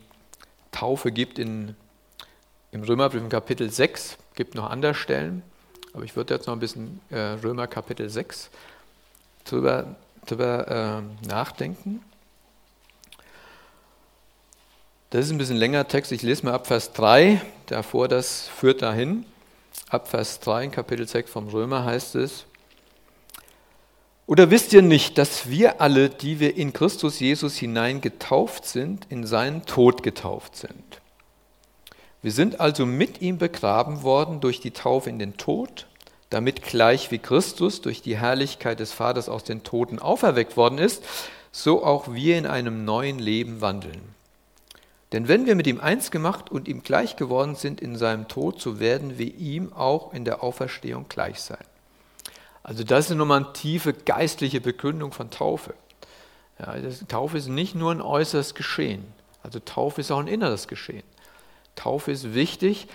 Taufe 0.72 1.12
gibt 1.12 1.40
in, 1.40 1.76
im 2.72 2.84
Römerbrief 2.84 3.22
im 3.22 3.30
Kapitel 3.30 3.70
6, 3.70 4.18
gibt 4.36 4.56
noch 4.56 4.70
andere 4.70 4.96
Stellen, 4.96 5.44
aber 5.94 6.04
ich 6.04 6.16
würde 6.16 6.34
jetzt 6.34 6.48
noch 6.48 6.54
ein 6.54 6.60
bisschen 6.60 7.02
äh, 7.10 7.20
Römer 7.20 7.68
Kapitel 7.68 8.10
6 8.10 8.50
drüber, 9.46 9.96
drüber 10.26 11.04
äh, 11.04 11.28
nachdenken. 11.28 12.02
Das 15.14 15.28
ist 15.28 15.32
ein 15.32 15.38
bisschen 15.38 15.58
länger 15.58 15.88
Text, 15.88 16.12
ich 16.12 16.24
lese 16.24 16.44
mal 16.44 16.56
ab 16.56 16.66
Vers 16.66 16.92
3, 16.94 17.40
davor 17.68 18.08
das 18.08 18.48
führt 18.48 18.82
dahin. 18.82 19.28
Ab 19.88 20.08
Vers 20.08 20.40
3 20.40 20.64
in 20.64 20.72
Kapitel 20.72 21.08
6 21.08 21.30
vom 21.30 21.50
Römer 21.50 21.86
heißt 21.86 22.16
es, 22.16 22.46
oder 24.26 24.50
wisst 24.50 24.74
ihr 24.74 24.82
nicht, 24.82 25.20
dass 25.20 25.52
wir 25.52 25.82
alle, 25.82 26.10
die 26.10 26.40
wir 26.40 26.58
in 26.58 26.74
Christus 26.74 27.20
Jesus 27.20 27.58
hinein 27.58 28.02
getauft 28.02 28.66
sind, 28.66 29.06
in 29.10 29.24
seinen 29.24 29.68
Tod 29.68 30.02
getauft 30.02 30.56
sind? 30.56 31.00
Wir 32.24 32.32
sind 32.32 32.60
also 32.60 32.88
mit 32.88 33.22
ihm 33.22 33.38
begraben 33.38 34.02
worden 34.02 34.40
durch 34.40 34.62
die 34.62 34.72
Taufe 34.72 35.12
in 35.12 35.20
den 35.20 35.38
Tod, 35.38 35.86
damit 36.32 36.64
gleich 36.64 37.12
wie 37.12 37.20
Christus 37.20 37.82
durch 37.82 38.02
die 38.02 38.18
Herrlichkeit 38.18 38.80
des 38.80 38.92
Vaters 38.92 39.30
aus 39.30 39.44
den 39.44 39.62
Toten 39.62 40.00
auferweckt 40.00 40.58
worden 40.58 40.80
ist, 40.80 41.04
so 41.52 41.86
auch 41.86 42.12
wir 42.16 42.36
in 42.36 42.48
einem 42.48 42.84
neuen 42.84 43.20
Leben 43.20 43.62
wandeln. 43.62 44.13
Denn 45.14 45.28
wenn 45.28 45.46
wir 45.46 45.56
mit 45.56 45.68
ihm 45.68 45.80
eins 45.80 46.10
gemacht 46.10 46.52
und 46.52 46.68
ihm 46.68 46.82
gleich 46.82 47.16
geworden 47.16 47.56
sind 47.56 47.80
in 47.80 47.96
seinem 47.96 48.28
Tod, 48.28 48.60
so 48.60 48.80
werden 48.80 49.20
wir 49.20 49.34
ihm 49.36 49.72
auch 49.72 50.12
in 50.12 50.26
der 50.26 50.44
Auferstehung 50.44 51.06
gleich 51.08 51.40
sein. 51.40 51.64
Also 52.64 52.84
das 52.84 53.12
ist 53.12 53.16
nochmal 53.16 53.44
eine 53.44 53.54
tiefe 53.54 53.94
geistliche 53.94 54.60
Begründung 54.60 55.12
von 55.12 55.30
Taufe. 55.30 55.76
Ja, 56.58 56.76
Taufe 57.08 57.38
ist 57.38 57.48
nicht 57.48 57.76
nur 57.76 57.92
ein 57.92 58.02
äußeres 58.02 58.56
Geschehen. 58.56 59.06
Also 59.44 59.60
Taufe 59.60 60.02
ist 60.02 60.10
auch 60.12 60.20
ein 60.20 60.28
inneres 60.28 60.68
Geschehen. 60.68 61.04
Taufe 61.76 62.12
ist 62.12 62.34
wichtig, 62.34 62.88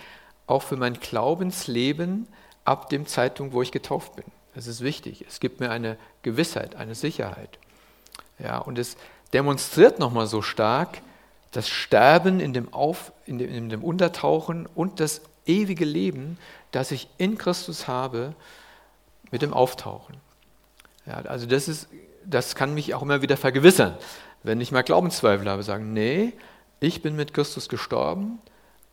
auch 0.45 0.63
für 0.63 0.75
mein 0.75 0.95
Glaubensleben 0.95 2.27
ab 2.65 2.89
dem 2.89 3.07
Zeitpunkt, 3.07 3.53
wo 3.53 3.61
ich 3.61 3.71
getauft 3.71 4.17
bin. 4.17 4.25
Das 4.55 4.67
ist 4.67 4.81
wichtig. 4.81 5.23
Es 5.25 5.39
gibt 5.39 5.61
mir 5.61 5.69
eine 5.69 5.97
Gewissheit, 6.23 6.75
eine 6.75 6.95
Sicherheit. 6.95 7.59
Ja, 8.39 8.57
und 8.57 8.77
es 8.77 8.97
demonstriert 9.31 9.99
nochmal 9.99 10.27
so 10.27 10.41
stark 10.41 11.01
das 11.51 11.67
Sterben 11.67 12.39
in 12.39 12.53
dem, 12.53 12.73
Auf, 12.73 13.11
in 13.25 13.37
dem, 13.37 13.49
in 13.49 13.69
dem 13.69 13.83
Untertauchen 13.83 14.67
und 14.75 14.99
das 14.99 15.21
ewige 15.45 15.85
Leben, 15.85 16.37
das 16.71 16.91
ich 16.91 17.07
in 17.17 17.37
Christus 17.37 17.87
habe 17.87 18.33
mit 19.31 19.41
dem 19.41 19.53
Auftauchen. 19.53 20.15
Ja, 21.05 21.15
also 21.25 21.45
das, 21.45 21.67
ist, 21.67 21.87
das 22.25 22.55
kann 22.55 22.73
mich 22.73 22.93
auch 22.93 23.01
immer 23.01 23.21
wieder 23.21 23.37
vergewissern. 23.37 23.97
Wenn 24.43 24.61
ich 24.61 24.71
mal 24.71 24.83
Glaubenszweifel 24.83 25.49
habe, 25.49 25.63
sagen, 25.63 25.93
nee, 25.93 26.33
ich 26.79 27.01
bin 27.01 27.15
mit 27.15 27.33
Christus 27.33 27.67
gestorben 27.67 28.39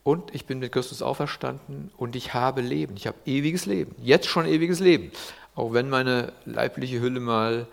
und 0.03 0.35
ich 0.35 0.47
bin 0.47 0.59
mit 0.59 0.73
Christus 0.73 1.03
auferstanden 1.03 1.91
und 1.97 2.17
ich 2.17 2.35
habe 2.35 2.63
Leben. 2.63 2.97
Ich 2.97 3.07
habe 3.07 3.19
ewiges 3.27 3.67
Leben. 3.67 3.95
Jetzt 4.03 4.27
schon 4.27 4.47
ewiges 4.47 4.81
Leben. 4.81 5.13
Auch 5.55 5.73
wenn 5.73 5.89
meine 5.89 6.33
leibliche 6.45 7.01
Hülle 7.01 7.21
mal 7.21 7.67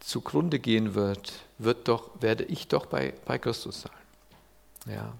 zugrunde 0.00 0.58
gehen 0.58 0.94
wird, 0.94 1.32
wird 1.58 1.88
doch, 1.88 2.10
werde 2.20 2.44
ich 2.44 2.68
doch 2.68 2.86
bei, 2.86 3.12
bei 3.26 3.38
Christus 3.38 3.82
sein. 3.82 3.99
Ja. 4.86 5.12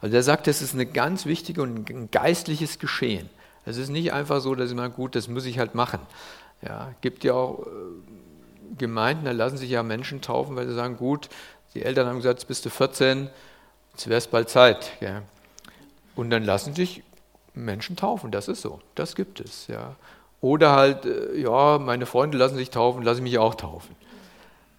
Also 0.00 0.14
er 0.14 0.22
sagt, 0.22 0.46
das 0.46 0.62
ist 0.62 0.74
eine 0.74 0.86
ganz 0.86 1.26
wichtige 1.26 1.62
und 1.62 1.90
ein 1.90 2.10
geistliches 2.10 2.78
Geschehen. 2.78 3.28
Es 3.64 3.76
ist 3.76 3.88
nicht 3.88 4.12
einfach 4.12 4.40
so, 4.40 4.54
dass 4.54 4.70
ich 4.70 4.76
mal 4.76 4.90
gut, 4.90 5.14
das 5.14 5.28
muss 5.28 5.44
ich 5.44 5.58
halt 5.58 5.74
machen. 5.74 6.00
Ja, 6.62 6.92
gibt 7.00 7.24
ja 7.24 7.34
auch 7.34 7.66
äh, 7.66 8.76
Gemeinden, 8.78 9.24
da 9.24 9.32
lassen 9.32 9.56
sich 9.56 9.70
ja 9.70 9.82
Menschen 9.82 10.20
taufen, 10.20 10.56
weil 10.56 10.66
sie 10.66 10.74
sagen, 10.74 10.96
gut, 10.96 11.28
die 11.74 11.82
Eltern 11.82 12.06
haben 12.06 12.16
gesagt, 12.16 12.46
bist 12.48 12.64
du 12.64 12.70
14, 12.70 13.28
jetzt 13.92 14.08
wäre 14.08 14.18
es 14.18 14.26
bald 14.26 14.48
Zeit. 14.48 14.92
Ja. 15.00 15.22
Und 16.16 16.30
dann 16.30 16.44
lassen 16.44 16.74
sich 16.74 17.02
Menschen 17.54 17.96
taufen, 17.96 18.30
das 18.30 18.48
ist 18.48 18.62
so, 18.62 18.80
das 18.94 19.14
gibt 19.14 19.40
es. 19.40 19.66
Ja. 19.66 19.96
Oder 20.40 20.72
halt, 20.72 21.04
äh, 21.04 21.36
ja, 21.38 21.78
meine 21.78 22.06
Freunde 22.06 22.38
lassen 22.38 22.56
sich 22.56 22.70
taufen, 22.70 23.02
lasse 23.02 23.18
ich 23.18 23.24
mich 23.24 23.38
auch 23.38 23.54
taufen. 23.54 23.94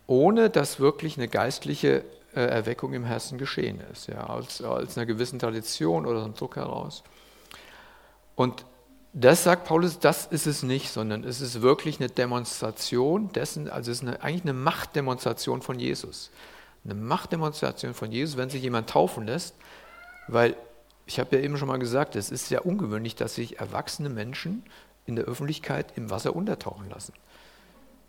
Ohne 0.08 0.50
dass 0.50 0.80
wirklich 0.80 1.18
eine 1.18 1.28
geistliche 1.28 2.04
Erweckung 2.34 2.94
im 2.94 3.04
Herzen 3.04 3.38
geschehen 3.38 3.82
ist, 3.92 4.08
ja, 4.08 4.26
als, 4.28 4.62
als 4.62 4.98
einer 4.98 5.06
gewissen 5.06 5.40
Tradition 5.40 6.06
oder 6.06 6.24
einem 6.24 6.36
Druck 6.36 6.56
heraus. 6.56 7.04
Und 8.36 8.66
das 9.14 9.44
sagt 9.44 9.66
Paulus, 9.66 10.00
das 10.00 10.28
ist 10.28 10.46
es 10.46 10.62
nicht, 10.62 10.92
sondern 10.92 11.24
es 11.24 11.42
ist 11.42 11.62
wirklich 11.62 12.00
eine 12.00 12.10
Demonstration 12.10 13.32
dessen, 13.34 13.70
also 13.70 13.92
es 13.92 14.02
ist 14.02 14.08
eine, 14.08 14.22
eigentlich 14.22 14.44
eine 14.44 14.54
Machtdemonstration 14.54 15.62
von 15.62 15.80
Jesus. 15.80 16.30
Eine 16.86 16.94
Machtdemonstration 16.94 17.94
von 17.94 18.12
Jesus, 18.12 18.38
wenn 18.38 18.50
sich 18.50 18.62
jemand 18.62 18.90
taufen 18.90 19.26
lässt, 19.26 19.56
weil 20.28 20.56
ich 21.08 21.20
habe 21.20 21.36
ja 21.36 21.42
eben 21.42 21.58
schon 21.58 21.68
mal 21.68 21.80
gesagt, 21.80 22.16
es 22.16 22.30
ist 22.30 22.48
sehr 22.48 22.66
ungewöhnlich, 22.66 23.16
dass 23.16 23.36
sich 23.36 23.60
erwachsene 23.60 24.10
Menschen 24.10 24.64
in 25.08 25.16
der 25.16 25.26
Öffentlichkeit 25.26 25.94
im 25.96 26.12
Wasser 26.12 26.36
untertauchen 26.36 26.88
lassen. 26.90 27.14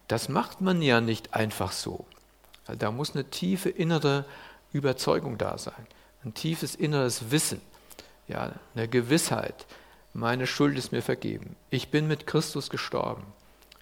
Das 0.06 0.28
macht 0.28 0.60
man 0.60 0.82
ja 0.82 1.00
nicht 1.00 1.32
einfach 1.34 1.72
so. 1.72 2.04
Da 2.76 2.90
muss 2.90 3.14
eine 3.14 3.24
tiefe 3.24 3.68
innere 3.68 4.24
Überzeugung 4.72 5.38
da 5.38 5.58
sein, 5.58 5.86
ein 6.24 6.34
tiefes 6.34 6.74
inneres 6.74 7.30
Wissen, 7.30 7.60
ja, 8.28 8.52
eine 8.74 8.88
Gewissheit, 8.88 9.66
meine 10.12 10.46
Schuld 10.46 10.76
ist 10.76 10.92
mir 10.92 11.02
vergeben. 11.02 11.56
Ich 11.70 11.90
bin 11.90 12.08
mit 12.08 12.26
Christus 12.26 12.70
gestorben. 12.70 13.22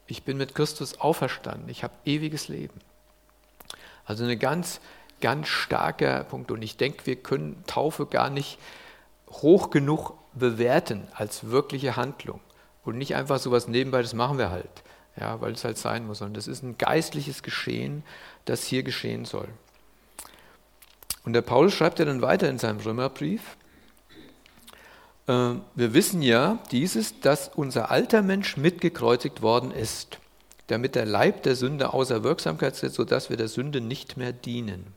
Ich 0.07 0.25
bin 0.25 0.37
mit 0.37 0.55
Christus 0.55 1.01
auferstanden. 1.01 1.69
Ich 1.69 1.83
habe 1.83 1.95
ewiges 2.05 2.49
Leben. 2.49 2.81
Also 4.05 4.25
ein 4.25 4.39
ganz, 4.39 4.81
ganz 5.21 5.49
starker 5.49 6.25
Punkt. 6.25 6.51
Und 6.51 6.63
ich 6.63 6.77
denke, 6.77 7.07
wir 7.07 7.17
können 7.17 7.63
Taufe 7.67 8.07
gar 8.07 8.31
nicht 8.31 8.59
hoch 9.31 9.71
genug 9.71 10.15
bewerten 10.35 11.09
als 11.15 11.51
wirkliche 11.51 11.97
Handlung. 11.97 12.41
Und 12.85 12.97
nicht 12.99 13.15
einfach 13.15 13.39
so 13.39 13.51
was 13.51 13.69
nebenbei, 13.69 14.03
das 14.03 14.15
machen 14.15 14.39
wir 14.39 14.51
halt, 14.51 14.83
ja, 15.21 15.41
weil 15.41 15.53
es 15.53 15.65
halt 15.65 15.79
sein 15.79 16.07
muss, 16.07 16.19
sondern 16.19 16.35
das 16.35 16.47
ist 16.47 16.63
ein 16.63 16.79
geistliches 16.79 17.43
Geschehen, 17.43 18.03
das 18.45 18.65
hier 18.65 18.83
geschehen 18.83 19.25
soll. 19.25 19.49
Und 21.25 21.33
der 21.33 21.43
Paulus 21.43 21.75
schreibt 21.75 21.99
ja 21.99 22.05
dann 22.05 22.23
weiter 22.23 22.49
in 22.49 22.59
seinem 22.59 22.81
Römerbrief, 22.81 23.57
äh, 25.27 25.33
wir 25.75 25.95
wissen 25.95 26.23
ja 26.23 26.59
dieses, 26.71 27.21
dass 27.21 27.49
unser 27.49 27.91
alter 27.91 28.23
Mensch 28.23 28.57
mitgekreuzigt 28.57 29.43
worden 29.43 29.71
ist, 29.71 30.19
damit 30.69 30.95
der 30.95 31.07
Leib 31.07 31.43
der 31.43 31.57
Sünde 31.57 31.93
außer 31.93 32.25
Wirksamkeit 32.25 32.77
setzt, 32.77 32.97
sodass 32.97 33.31
wir 33.31 33.37
der 33.37 33.49
Sünde 33.49 33.81
nicht 33.81 34.17
mehr 34.17 34.33
dienen. 34.33 34.95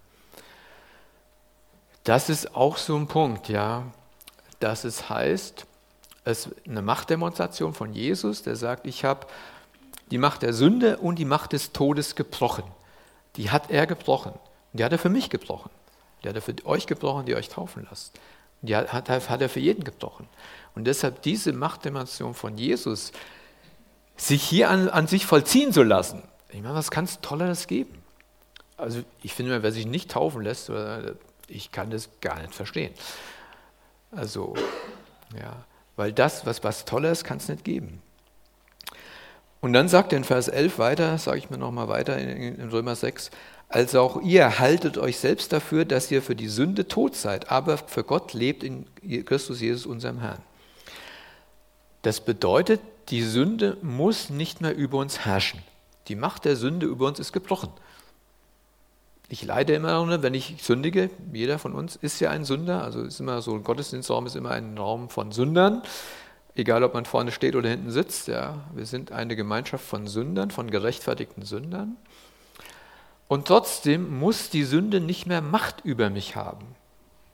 Das 2.04 2.30
ist 2.30 2.56
auch 2.56 2.78
so 2.78 2.96
ein 2.96 3.08
Punkt, 3.08 3.48
ja, 3.48 3.86
dass 4.60 4.84
es 4.84 5.10
heißt, 5.10 5.66
es 6.24 6.50
eine 6.68 6.82
Machtdemonstration 6.82 7.74
von 7.74 7.94
Jesus, 7.94 8.44
der 8.44 8.56
sagt, 8.56 8.86
ich 8.86 9.04
habe 9.06 9.28
die 10.12 10.18
Macht 10.18 10.42
der 10.42 10.54
Sünde 10.54 10.98
und 10.98 11.18
die 11.18 11.26
Macht 11.26 11.54
des 11.54 11.72
Todes 11.72 12.16
gebrochen. 12.16 12.66
Die 13.38 13.50
hat 13.50 13.72
er 13.72 13.88
gebrochen. 13.88 14.34
Die 14.74 14.84
hat 14.84 14.92
er 14.92 15.00
für 15.00 15.10
mich 15.10 15.30
gebrochen. 15.30 15.72
Die 16.24 16.30
hat 16.30 16.36
er 16.36 16.42
für 16.42 16.54
euch 16.66 16.86
gebrochen, 16.86 17.26
die 17.26 17.36
euch 17.36 17.50
taufen 17.50 17.88
lasst. 17.90 18.20
Die 18.62 18.76
hat, 18.76 18.94
hat, 18.94 19.10
hat 19.10 19.42
er 19.42 19.50
für 19.50 19.60
jeden 19.60 19.84
gebrochen. 19.84 20.28
Und 20.76 20.86
deshalb 20.86 21.22
diese 21.24 21.52
Machtdemonstration 21.54 22.34
von 22.34 22.58
Jesus, 22.58 23.12
sich 24.18 24.44
hier 24.44 24.70
an, 24.70 24.90
an 24.90 25.08
sich 25.08 25.26
vollziehen 25.26 25.74
zu 25.74 25.84
lassen, 25.84 26.22
ich 26.50 26.62
meine, 26.62 26.76
was 26.76 26.92
kann 26.92 27.06
es 27.06 27.22
Tolleres 27.22 27.68
geben? 27.68 28.04
Also 28.78 29.04
ich 29.24 29.34
finde, 29.34 29.64
wer 29.64 29.72
sich 29.72 29.86
nicht 29.86 30.12
taufen 30.12 30.42
lässt, 30.42 30.72
ich 31.48 31.72
kann 31.72 31.90
das 31.90 32.10
gar 32.20 32.40
nicht 32.42 32.54
verstehen. 32.54 32.94
Also, 34.12 34.56
ja, 35.40 35.64
weil 35.96 36.12
das, 36.12 36.46
was, 36.46 36.64
was 36.64 36.86
Tolles, 36.86 37.24
kann 37.24 37.38
es 37.38 37.48
nicht 37.48 37.64
geben. 37.64 38.02
Und 39.62 39.74
dann 39.74 39.88
sagt 39.88 40.12
er 40.12 40.18
in 40.18 40.24
Vers 40.24 40.48
11 40.48 40.80
weiter, 40.80 41.18
sage 41.20 41.38
ich 41.38 41.50
mir 41.52 41.58
nochmal 41.58 41.88
weiter 41.88 42.18
in, 42.18 42.56
in 42.56 42.70
Römer 42.70 42.96
6, 42.96 43.30
also 43.70 44.02
auch 44.02 44.22
ihr 44.22 44.60
haltet 44.60 44.98
euch 44.98 45.18
selbst 45.20 45.54
dafür, 45.54 45.86
dass 45.86 46.12
ihr 46.12 46.22
für 46.22 46.36
die 46.36 46.50
Sünde 46.50 46.90
tot 46.90 47.16
seid, 47.16 47.52
aber 47.52 47.78
für 47.78 48.04
Gott 48.04 48.34
lebt 48.34 48.64
in 48.64 48.86
Christus 49.24 49.62
Jesus, 49.62 49.86
unserem 49.86 50.20
Herrn. 50.20 50.42
Das 52.02 52.20
bedeutet, 52.20 52.82
die 53.10 53.22
Sünde 53.22 53.78
muss 53.82 54.30
nicht 54.30 54.60
mehr 54.60 54.76
über 54.76 54.98
uns 54.98 55.20
herrschen. 55.20 55.62
Die 56.08 56.16
Macht 56.16 56.44
der 56.44 56.56
Sünde 56.56 56.88
über 56.88 57.08
uns 57.08 57.20
ist 57.20 57.32
gebrochen. 57.32 57.70
Ich 59.30 59.44
leide 59.46 59.74
immer 59.74 60.06
noch, 60.06 60.22
wenn 60.22 60.34
ich 60.34 60.56
sündige. 60.62 61.10
Jeder 61.32 61.60
von 61.60 61.74
uns 61.74 61.96
ist 61.96 62.20
ja 62.20 62.32
ein 62.32 62.44
Sünder. 62.44 62.84
Also 62.84 63.02
ist 63.04 63.22
immer 63.22 63.42
so, 63.42 63.54
ein 63.54 63.64
Gottesdienstraum 63.64 64.26
ist 64.26 64.36
immer 64.36 64.52
ein 64.52 64.78
Raum 64.78 65.10
von 65.10 65.32
Sündern 65.32 65.84
egal 66.56 66.84
ob 66.84 66.94
man 66.94 67.06
vorne 67.06 67.32
steht 67.32 67.56
oder 67.56 67.70
hinten 67.70 67.92
sitzt, 67.92 68.28
ja, 68.28 68.62
wir 68.74 68.86
sind 68.86 69.12
eine 69.12 69.36
Gemeinschaft 69.36 69.86
von 69.86 70.08
Sündern, 70.08 70.52
von 70.52 70.70
gerechtfertigten 70.70 71.44
Sündern. 71.44 71.98
Und 73.28 73.48
trotzdem 73.48 74.20
muss 74.20 74.50
die 74.50 74.64
Sünde 74.64 75.00
nicht 75.00 75.26
mehr 75.26 75.42
Macht 75.42 75.86
über 75.86 76.10
mich 76.10 76.36
haben, 76.36 76.76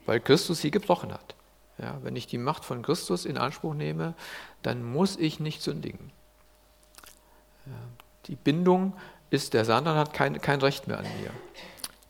weil 0.05 0.19
Christus 0.19 0.61
sie 0.61 0.71
gebrochen 0.71 1.11
hat. 1.11 1.35
Ja, 1.79 1.97
wenn 2.03 2.15
ich 2.15 2.27
die 2.27 2.37
Macht 2.37 2.65
von 2.65 2.81
Christus 2.81 3.25
in 3.25 3.37
Anspruch 3.37 3.73
nehme, 3.73 4.13
dann 4.63 4.83
muss 4.83 5.15
ich 5.17 5.39
nicht 5.39 5.61
sündigen. 5.61 6.11
Ja, 7.65 7.73
die 8.25 8.35
Bindung 8.35 8.93
ist, 9.29 9.53
der 9.53 9.65
Satan 9.65 9.95
hat 9.95 10.13
kein, 10.13 10.41
kein 10.41 10.61
Recht 10.61 10.87
mehr 10.87 10.99
an 10.99 11.05
mir. 11.21 11.31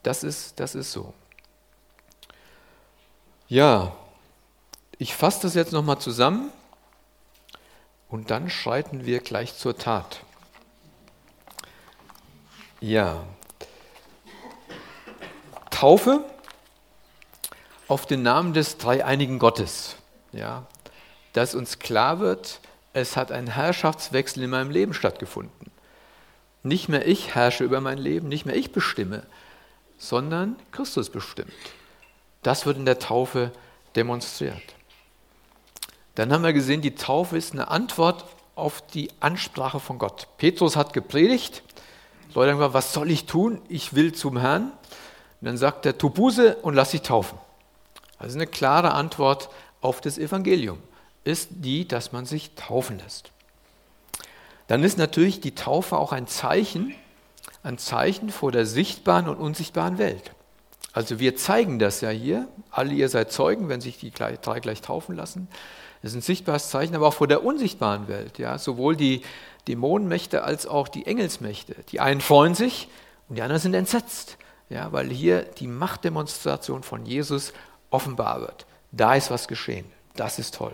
Das 0.03 0.23
ist, 0.23 0.59
das 0.59 0.75
ist 0.75 0.91
so. 0.91 1.13
Ja, 3.47 3.95
ich 4.97 5.15
fasse 5.15 5.41
das 5.43 5.53
jetzt 5.53 5.71
nochmal 5.71 5.99
zusammen. 5.99 6.51
Und 8.09 8.31
dann 8.31 8.49
schreiten 8.49 9.05
wir 9.05 9.19
gleich 9.19 9.57
zur 9.57 9.77
Tat. 9.77 10.21
Ja. 12.79 13.23
Taufe 15.69 16.23
auf 17.87 18.05
den 18.05 18.23
Namen 18.23 18.53
des 18.53 18.77
dreieinigen 18.77 19.39
Gottes. 19.39 19.95
Ja. 20.31 20.65
Dass 21.33 21.55
uns 21.55 21.79
klar 21.79 22.19
wird, 22.19 22.61
es 22.93 23.17
hat 23.17 23.31
ein 23.31 23.47
Herrschaftswechsel 23.47 24.43
in 24.43 24.49
meinem 24.49 24.71
Leben 24.71 24.93
stattgefunden. 24.93 25.71
Nicht 26.63 26.89
mehr 26.89 27.07
ich 27.07 27.35
herrsche 27.35 27.63
über 27.63 27.81
mein 27.81 27.97
Leben, 27.97 28.27
nicht 28.27 28.45
mehr 28.45 28.55
ich 28.55 28.71
bestimme, 28.71 29.23
sondern 29.97 30.55
Christus 30.71 31.09
bestimmt. 31.09 31.53
Das 32.43 32.65
wird 32.65 32.77
in 32.77 32.85
der 32.85 32.99
Taufe 32.99 33.51
demonstriert. 33.95 34.76
Dann 36.17 36.33
haben 36.33 36.43
wir 36.43 36.51
gesehen, 36.51 36.81
die 36.81 36.95
Taufe 36.95 37.37
ist 37.37 37.53
eine 37.53 37.67
Antwort 37.67 38.25
auf 38.55 38.81
die 38.81 39.11
Ansprache 39.19 39.79
von 39.79 39.99
Gott. 39.99 40.27
Petrus 40.39 40.75
hat 40.75 40.91
gepredigt. 40.91 41.61
Leute 42.33 42.49
haben 42.49 42.57
gesagt, 42.57 42.73
was 42.73 42.91
soll 42.91 43.11
ich 43.11 43.27
tun? 43.27 43.61
Ich 43.69 43.93
will 43.93 44.13
zum 44.13 44.35
Herrn. 44.35 44.63
Und 44.63 45.45
dann 45.45 45.57
sagt 45.57 45.85
er, 45.85 45.95
tu 45.95 46.09
Buße 46.09 46.55
und 46.63 46.73
lass 46.73 46.89
dich 46.89 47.03
taufen. 47.03 47.37
Also 48.17 48.35
eine 48.35 48.47
klare 48.47 48.95
Antwort 48.95 49.49
auf 49.79 50.01
das 50.01 50.17
Evangelium 50.17 50.79
ist 51.23 51.49
die, 51.51 51.87
dass 51.87 52.11
man 52.11 52.25
sich 52.25 52.55
taufen 52.55 52.97
lässt. 52.97 53.29
Dann 54.65 54.83
ist 54.83 54.97
natürlich 54.97 55.39
die 55.39 55.53
Taufe 55.53 55.99
auch 55.99 56.13
ein 56.13 56.25
Zeichen, 56.25 56.95
ein 57.61 57.77
Zeichen 57.77 58.31
vor 58.31 58.51
der 58.51 58.65
sichtbaren 58.65 59.29
und 59.29 59.37
unsichtbaren 59.37 59.99
Welt. 59.99 60.31
Also 60.93 61.19
wir 61.19 61.35
zeigen 61.35 61.77
das 61.77 62.01
ja 62.01 62.09
hier, 62.09 62.47
alle 62.71 62.91
ihr 62.93 63.07
seid 63.07 63.31
Zeugen, 63.31 63.69
wenn 63.69 63.81
sich 63.81 63.99
die 63.99 64.09
drei 64.09 64.59
gleich 64.59 64.81
taufen 64.81 65.15
lassen. 65.15 65.47
Das 66.07 66.13
ist 66.13 66.19
ein 66.19 66.21
sichtbares 66.21 66.69
Zeichen, 66.69 66.95
aber 66.95 67.09
auch 67.09 67.13
vor 67.13 67.27
der 67.27 67.43
unsichtbaren 67.43 68.07
Welt. 68.07 68.39
Ja? 68.39 68.57
Sowohl 68.57 68.95
die 68.95 69.23
Dämonenmächte 69.67 70.41
als 70.45 70.65
auch 70.65 70.87
die 70.87 71.05
Engelsmächte. 71.05 71.75
Die 71.89 71.99
einen 71.99 72.21
freuen 72.21 72.55
sich 72.55 72.87
und 73.27 73.35
die 73.35 73.41
anderen 73.41 73.61
sind 73.61 73.73
entsetzt, 73.73 74.37
ja? 74.69 74.93
weil 74.93 75.09
hier 75.09 75.41
die 75.41 75.67
Machtdemonstration 75.67 76.83
von 76.83 77.05
Jesus 77.05 77.51
offenbar 77.89 78.39
wird. 78.39 78.65
Da 78.93 79.15
ist 79.15 79.31
was 79.31 79.49
geschehen. 79.49 79.83
Das 80.15 80.39
ist 80.39 80.55
toll. 80.55 80.73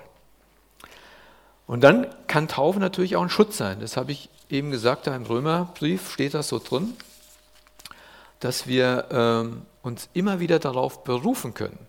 Und 1.66 1.82
dann 1.82 2.06
kann 2.28 2.48
Taufe 2.48 2.80
natürlich 2.80 3.16
auch 3.16 3.24
ein 3.24 3.32
Schutz 3.32 3.58
sein. 3.58 3.80
Das 3.80 3.98
habe 3.98 4.12
ich 4.12 4.30
eben 4.52 4.70
gesagt, 4.70 5.08
da 5.08 5.16
im 5.16 5.24
Römerbrief 5.24 6.12
steht 6.12 6.36
das 6.36 6.50
so 6.50 6.60
drin, 6.60 6.94
dass 8.40 8.68
wir 8.68 9.08
ähm, 9.10 9.64
uns 9.82 10.10
immer 10.14 10.40
wieder 10.40 10.60
darauf 10.60 11.04
berufen 11.04 11.56
können, 11.56 11.80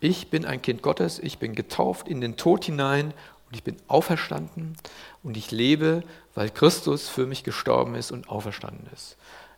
ich 0.00 0.28
bin 0.30 0.44
ein 0.44 0.62
Kind 0.62 0.82
Gottes, 0.82 1.18
ich 1.18 1.38
bin 1.38 1.54
getauft 1.54 2.08
in 2.08 2.20
den 2.20 2.36
Tod 2.36 2.64
hinein 2.64 3.14
und 3.48 3.54
ich 3.54 3.62
bin 3.62 3.76
auferstanden 3.88 4.76
und 5.22 5.36
ich 5.36 5.50
lebe, 5.50 6.02
weil 6.34 6.50
Christus 6.50 7.08
für 7.08 7.26
mich 7.26 7.44
gestorben 7.44 7.94
ist 7.94 8.12
und 8.12 8.28
auferstanden 8.28 8.86
ist. 8.92 9.16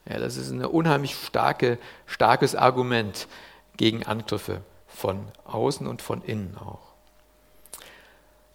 Ja, 0.08 0.18
das 0.18 0.36
ist 0.36 0.50
ein 0.50 0.64
unheimlich 0.64 1.14
starke, 1.14 1.78
starkes 2.06 2.54
Argument 2.54 3.26
gegen 3.76 4.04
Angriffe 4.04 4.62
von 4.86 5.20
außen 5.44 5.86
und 5.86 6.02
von 6.02 6.22
innen 6.22 6.56
auch. 6.56 6.88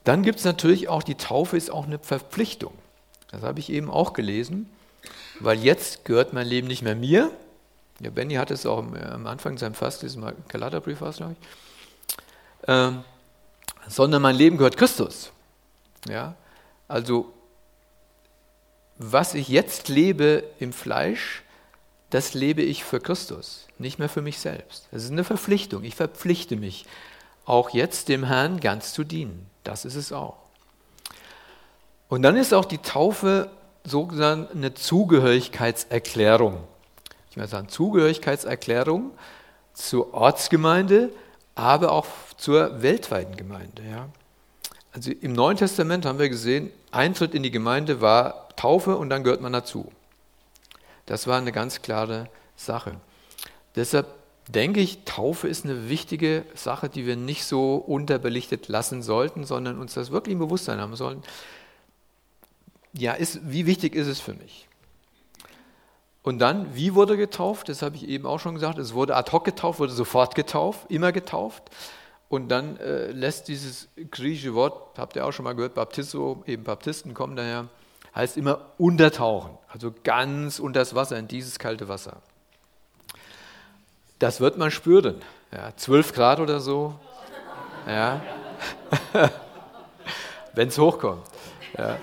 Dann 0.04 0.24
gibt 0.24 0.40
es 0.40 0.46
natürlich 0.46 0.90
auch, 0.90 1.04
die 1.04 1.16
Taufe 1.16 1.56
ist 1.56 1.72
auch 1.72 1.86
eine 1.86 2.00
Verpflichtung. 2.00 2.74
Das 3.32 3.42
habe 3.42 3.60
ich 3.60 3.70
eben 3.70 3.90
auch 3.90 4.14
gelesen, 4.14 4.70
weil 5.40 5.60
jetzt 5.60 6.06
gehört 6.06 6.34
mein 6.34 6.48
Leben 6.48 6.68
nicht 6.68 6.82
mehr 6.82 6.96
mir. 6.96 7.32
Ja, 8.00 8.10
Benny 8.10 8.36
hat 8.36 8.52
es 8.52 8.66
auch 8.66 8.80
am 8.80 9.28
Anfang 9.28 9.58
seinem 9.58 9.76
Fastlesen, 9.76 10.26
Galaterbrief 10.50 11.02
war 11.02 11.10
es, 11.10 11.18
glaube 11.18 11.36
ich. 11.40 11.48
Ähm, 12.68 13.04
sondern 13.88 14.22
mein 14.22 14.36
Leben 14.36 14.58
gehört 14.58 14.78
Christus. 14.78 15.32
Ja? 16.08 16.36
Also, 16.88 17.34
was 18.98 19.34
ich 19.34 19.48
jetzt 19.48 19.90
lebe 19.90 20.44
im 20.60 20.74
Fleisch, 20.74 21.44
das 22.10 22.34
lebe 22.34 22.62
ich 22.62 22.84
für 22.84 23.00
Christus, 23.00 23.68
nicht 23.80 24.00
mehr 24.00 24.10
für 24.10 24.22
mich 24.22 24.40
selbst. 24.40 24.88
Das 24.92 25.04
ist 25.04 25.12
eine 25.12 25.24
Verpflichtung. 25.24 25.84
Ich 25.84 25.96
verpflichte 25.96 26.56
mich, 26.56 26.86
auch 27.46 27.72
jetzt 27.72 28.08
dem 28.08 28.24
Herrn 28.24 28.60
ganz 28.60 28.94
zu 28.94 29.04
dienen. 29.04 29.50
Das 29.64 29.84
ist 29.84 29.96
es 29.96 30.14
auch. 30.14 30.38
Und 32.08 32.22
dann 32.22 32.38
ist 32.38 32.54
auch 32.54 32.66
die 32.66 32.78
Taufe 32.78 33.50
sozusagen 33.84 34.48
eine 34.48 34.74
Zugehörigkeitserklärung. 34.74 36.64
Ich 37.32 37.38
würde 37.38 37.50
sagen, 37.50 37.68
Zugehörigkeitserklärung 37.68 39.12
zur 39.74 40.14
Ortsgemeinde, 40.14 41.10
aber 41.56 41.92
auch 41.92 42.08
zur 42.38 42.82
weltweiten 42.82 43.36
Gemeinde. 43.36 43.84
Ja. 43.84 44.10
Also 44.92 45.12
im 45.12 45.34
Neuen 45.34 45.58
Testament 45.58 46.06
haben 46.06 46.20
wir 46.20 46.30
gesehen, 46.30 46.72
Eintritt 46.92 47.34
in 47.34 47.44
die 47.44 47.52
Gemeinde 47.52 48.02
war 48.02 48.50
Taufe 48.56 48.96
und 48.98 49.10
dann 49.10 49.24
gehört 49.24 49.42
man 49.42 49.54
dazu. 49.54 49.92
Das 51.06 51.28
war 51.28 51.38
eine 51.38 51.52
ganz 51.52 51.82
klare 51.82 52.30
Sache. 52.56 52.96
Deshalb 53.76 54.08
denke 54.48 54.80
ich, 54.80 55.04
Taufe 55.06 55.48
ist 55.48 55.66
eine 55.66 55.90
wichtige 55.90 56.46
Sache, 56.54 56.90
die 56.90 57.06
wir 57.06 57.16
nicht 57.16 57.46
so 57.46 57.76
unterbelichtet 57.76 58.68
lassen 58.68 59.02
sollten, 59.02 59.46
sondern 59.46 59.80
uns 59.80 59.94
das 59.94 60.12
wirklich 60.12 60.34
im 60.34 60.40
Bewusstsein 60.40 60.80
haben 60.80 60.96
sollen. 60.96 61.24
Ja, 62.94 63.14
ist, 63.14 63.40
wie 63.44 63.66
wichtig 63.66 63.96
ist 63.96 64.08
es 64.08 64.20
für 64.20 64.34
mich? 64.34 64.68
Und 66.24 66.40
dann, 66.40 66.74
wie 66.74 66.96
wurde 66.96 67.18
getauft? 67.18 67.68
Das 67.70 67.82
habe 67.82 67.98
ich 67.98 68.08
eben 68.08 68.26
auch 68.26 68.40
schon 68.40 68.56
gesagt. 68.56 68.80
Es 68.80 68.94
wurde 68.94 69.16
ad 69.16 69.32
hoc 69.32 69.44
getauft, 69.44 69.80
wurde 69.80 69.92
sofort 69.92 70.36
getauft, 70.36 70.90
immer 70.90 71.12
getauft. 71.12 71.64
Und 72.30 72.48
dann 72.48 72.78
äh, 72.78 73.12
lässt 73.12 73.50
dieses 73.50 73.90
griechische 74.10 74.56
Wort, 74.56 74.98
habt 74.98 75.16
ihr 75.16 75.26
auch 75.26 75.34
schon 75.34 75.44
mal 75.44 75.54
gehört, 75.54 75.76
Baptizo, 75.76 76.42
eben 76.48 76.64
Baptisten 76.64 77.14
kommen 77.14 77.36
daher, 77.36 77.68
heißt 78.16 78.38
immer 78.38 78.72
untertauchen, 78.78 79.52
also 79.68 79.94
ganz 80.04 80.60
unter 80.60 80.80
das 80.80 80.96
Wasser, 80.96 81.20
in 81.20 81.28
dieses 81.28 81.60
kalte 81.60 81.90
Wasser. 81.90 82.18
Das 84.18 84.40
wird 84.40 84.58
man 84.58 84.72
spüren. 84.72 85.22
Ja, 85.52 85.76
12 85.76 86.14
Grad 86.14 86.40
oder 86.40 86.60
so. 86.60 86.96
Ja. 87.86 88.22
Wenn 90.54 90.70
es 90.70 90.78
hochkommt. 90.78 91.24
Ja. 91.78 91.98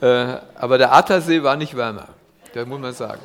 Äh, 0.00 0.36
aber 0.54 0.78
der 0.78 0.92
Attersee 0.94 1.42
war 1.42 1.56
nicht 1.56 1.76
wärmer, 1.76 2.08
das 2.52 2.66
muss 2.66 2.80
man 2.80 2.92
sagen. 2.92 3.20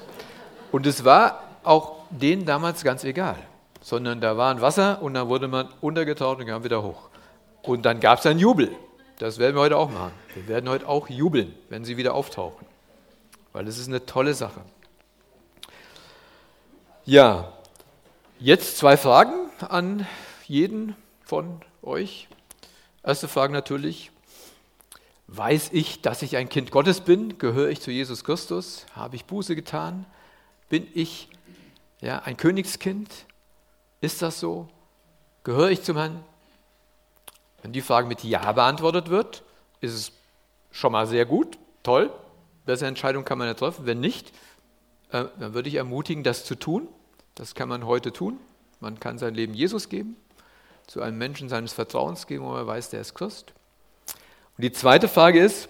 Und 0.72 0.86
es 0.86 1.04
war 1.04 1.44
auch 1.64 1.98
denen 2.10 2.46
damals 2.46 2.84
ganz 2.84 3.04
egal, 3.04 3.36
sondern 3.82 4.22
da 4.22 4.38
war 4.38 4.54
ein 4.54 4.62
Wasser 4.62 5.02
und 5.02 5.14
dann 5.14 5.28
wurde 5.28 5.48
man 5.48 5.68
untergetaucht 5.82 6.40
und 6.40 6.48
kam 6.48 6.64
wieder 6.64 6.82
hoch. 6.82 7.10
Und 7.64 7.84
dann 7.86 8.00
gab 8.00 8.20
es 8.20 8.26
einen 8.26 8.40
Jubel. 8.40 8.72
Das 9.20 9.38
werden 9.38 9.56
wir 9.56 9.62
heute 9.62 9.78
auch 9.78 9.92
machen. 9.92 10.14
Wir 10.34 10.48
werden 10.48 10.70
heute 10.70 10.88
auch 10.88 11.08
jubeln, 11.10 11.54
wenn 11.70 11.86
sie 11.86 11.98
wieder 11.98 12.16
auftauchen, 12.16 12.66
weil 13.54 13.68
es 13.68 13.78
ist 13.78 13.88
eine 13.88 14.06
tolle 14.06 14.34
Sache. 14.34 14.62
Ja, 17.06 17.52
jetzt 18.40 18.78
zwei 18.78 18.98
Fragen 18.98 19.52
an 19.60 20.08
jeden 20.48 20.96
von 21.24 21.62
euch. 21.84 22.28
Erste 23.04 23.28
Frage 23.28 23.54
natürlich, 23.54 24.12
weiß 25.34 25.70
ich, 25.72 26.02
dass 26.02 26.22
ich 26.22 26.36
ein 26.36 26.50
Kind 26.50 26.72
Gottes 26.72 27.02
bin? 27.02 27.38
Gehöre 27.38 27.70
ich 27.70 27.80
zu 27.82 27.90
Jesus 27.90 28.24
Christus? 28.24 28.86
Habe 28.94 29.16
ich 29.16 29.26
Buße 29.26 29.56
getan? 29.56 30.06
Bin 30.70 30.88
ich 30.94 31.30
ja, 32.02 32.20
ein 32.20 32.36
Königskind? 32.36 33.10
Ist 34.02 34.22
das 34.22 34.40
so? 34.40 34.68
Gehöre 35.44 35.70
ich 35.70 35.84
zum 35.84 35.98
Herrn? 35.98 36.24
Wenn 37.62 37.72
die 37.72 37.82
Frage 37.82 38.08
mit 38.08 38.24
Ja 38.24 38.52
beantwortet 38.52 39.10
wird, 39.10 39.44
ist 39.80 39.94
es 39.94 40.12
schon 40.72 40.92
mal 40.92 41.08
sehr 41.08 41.26
gut, 41.26 41.58
toll. 41.84 42.12
Bessere 42.66 42.90
Entscheidung 42.90 43.24
kann 43.24 43.38
man 43.38 43.48
ja 43.48 43.54
treffen. 43.54 43.86
Wenn 43.86 44.00
nicht, 44.00 44.34
äh, 45.12 45.26
dann 45.40 45.54
würde 45.54 45.70
ich 45.70 45.76
ermutigen, 45.76 46.24
das 46.24 46.44
zu 46.44 46.56
tun. 46.56 46.88
Das 47.36 47.56
kann 47.56 47.70
man 47.70 47.86
heute 47.86 48.12
tun. 48.12 48.38
Man 48.82 49.00
kann 49.00 49.18
sein 49.18 49.34
Leben 49.36 49.54
Jesus 49.54 49.88
geben, 49.88 50.18
zu 50.88 51.02
einem 51.02 51.18
Menschen 51.18 51.48
seines 51.48 51.72
Vertrauens 51.72 52.28
geben, 52.28 52.44
wo 52.44 52.50
man 52.50 52.68
weiß, 52.68 52.90
der 52.90 53.02
ist 53.02 53.14
Christ. 53.14 53.54
Und 54.62 54.66
die 54.66 54.74
zweite 54.74 55.08
Frage 55.08 55.44
ist, 55.44 55.70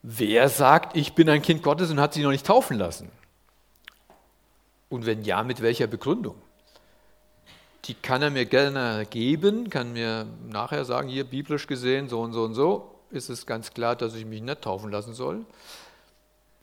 wer 0.00 0.48
sagt, 0.48 0.96
ich 0.96 1.12
bin 1.12 1.28
ein 1.28 1.42
Kind 1.42 1.62
Gottes 1.62 1.90
und 1.90 2.00
hat 2.00 2.14
sich 2.14 2.22
noch 2.22 2.30
nicht 2.30 2.46
taufen 2.46 2.78
lassen? 2.78 3.10
Und 4.88 5.04
wenn 5.04 5.22
ja, 5.22 5.42
mit 5.42 5.60
welcher 5.60 5.86
Begründung? 5.86 6.34
Die 7.84 7.92
kann 7.92 8.22
er 8.22 8.30
mir 8.30 8.46
gerne 8.46 9.04
geben, 9.10 9.68
kann 9.68 9.92
mir 9.92 10.26
nachher 10.48 10.86
sagen, 10.86 11.10
hier 11.10 11.24
biblisch 11.24 11.66
gesehen, 11.66 12.08
so 12.08 12.22
und 12.22 12.32
so 12.32 12.42
und 12.42 12.54
so, 12.54 12.94
ist 13.10 13.28
es 13.28 13.44
ganz 13.44 13.74
klar, 13.74 13.96
dass 13.96 14.14
ich 14.14 14.24
mich 14.24 14.40
nicht 14.40 14.62
taufen 14.62 14.90
lassen 14.90 15.12
soll 15.12 15.44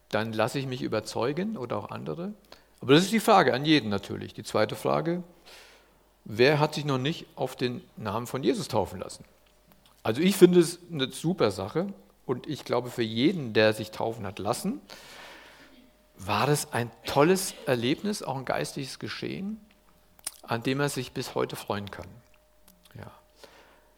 dann 0.09 0.33
lasse 0.33 0.59
ich 0.59 0.67
mich 0.67 0.81
überzeugen 0.81 1.55
oder 1.55 1.77
auch 1.77 1.89
andere. 1.89 2.33
Aber 2.81 2.95
das 2.95 3.03
ist 3.03 3.13
die 3.13 3.19
Frage 3.19 3.53
an 3.53 3.63
jeden 3.63 3.89
natürlich. 3.89 4.33
Die 4.33 4.43
zweite 4.43 4.75
Frage, 4.75 5.23
wer 6.25 6.59
hat 6.59 6.73
sich 6.75 6.83
noch 6.83 6.97
nicht 6.97 7.27
auf 7.35 7.55
den 7.55 7.81
Namen 7.95 8.27
von 8.27 8.43
Jesus 8.43 8.67
taufen 8.67 8.99
lassen? 8.99 9.23
Also 10.03 10.21
ich 10.21 10.35
finde 10.35 10.59
es 10.59 10.79
eine 10.91 11.11
super 11.11 11.51
Sache 11.51 11.87
und 12.25 12.47
ich 12.47 12.65
glaube 12.65 12.89
für 12.89 13.03
jeden, 13.03 13.53
der 13.53 13.73
sich 13.73 13.91
taufen 13.91 14.25
hat 14.25 14.39
lassen, 14.39 14.81
war 16.17 16.47
das 16.47 16.73
ein 16.73 16.91
tolles 17.05 17.53
Erlebnis, 17.65 18.23
auch 18.23 18.37
ein 18.37 18.45
geistliches 18.45 18.99
Geschehen, 18.99 19.59
an 20.43 20.63
dem 20.63 20.79
er 20.79 20.89
sich 20.89 21.11
bis 21.11 21.35
heute 21.35 21.55
freuen 21.55 21.89
kann. 21.89 22.07
Ja. 22.95 23.11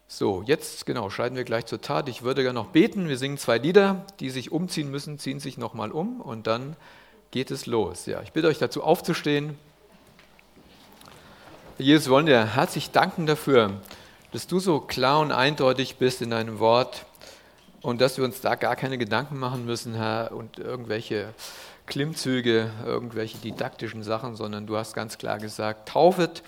So, 0.07 0.43
jetzt 0.45 0.85
genau, 0.85 1.09
schreiten 1.09 1.35
wir 1.35 1.43
gleich 1.43 1.65
zur 1.65 1.81
Tat. 1.81 2.07
Ich 2.07 2.21
würde 2.21 2.43
gerne 2.43 2.59
noch 2.59 2.67
beten. 2.67 3.09
Wir 3.09 3.17
singen 3.17 3.37
zwei 3.37 3.57
Lieder, 3.57 4.05
die 4.19 4.29
sich 4.29 4.51
umziehen 4.51 4.91
müssen, 4.91 5.19
ziehen 5.19 5.39
sich 5.39 5.57
nochmal 5.57 5.91
um 5.91 6.21
und 6.21 6.47
dann 6.47 6.75
geht 7.31 7.49
es 7.49 7.65
los. 7.65 8.05
Ja, 8.05 8.21
ich 8.21 8.31
bitte 8.31 8.47
euch 8.47 8.59
dazu 8.59 8.83
aufzustehen. 8.83 9.57
Jesus, 11.79 12.09
wollen 12.09 12.27
dir 12.27 12.55
herzlich 12.55 12.91
danken 12.91 13.25
dafür, 13.25 13.81
dass 14.33 14.47
du 14.47 14.59
so 14.59 14.79
klar 14.79 15.19
und 15.19 15.31
eindeutig 15.31 15.97
bist 15.97 16.21
in 16.23 16.31
deinem 16.31 16.57
Wort 16.57 17.05
und 17.83 18.01
dass 18.01 18.17
wir 18.17 18.23
uns 18.23 18.41
da 18.41 18.55
gar 18.55 18.75
keine 18.75 18.97
Gedanken 18.97 19.37
machen 19.37 19.65
müssen, 19.65 19.93
Herr, 19.93 20.31
und 20.31 20.57
irgendwelche 20.57 21.33
Klimmzüge, 21.85 22.71
irgendwelche 22.83 23.37
didaktischen 23.37 24.01
Sachen, 24.01 24.35
sondern 24.35 24.65
du 24.65 24.75
hast 24.75 24.95
ganz 24.95 25.19
klar 25.19 25.37
gesagt, 25.37 25.89
taufet 25.89 26.41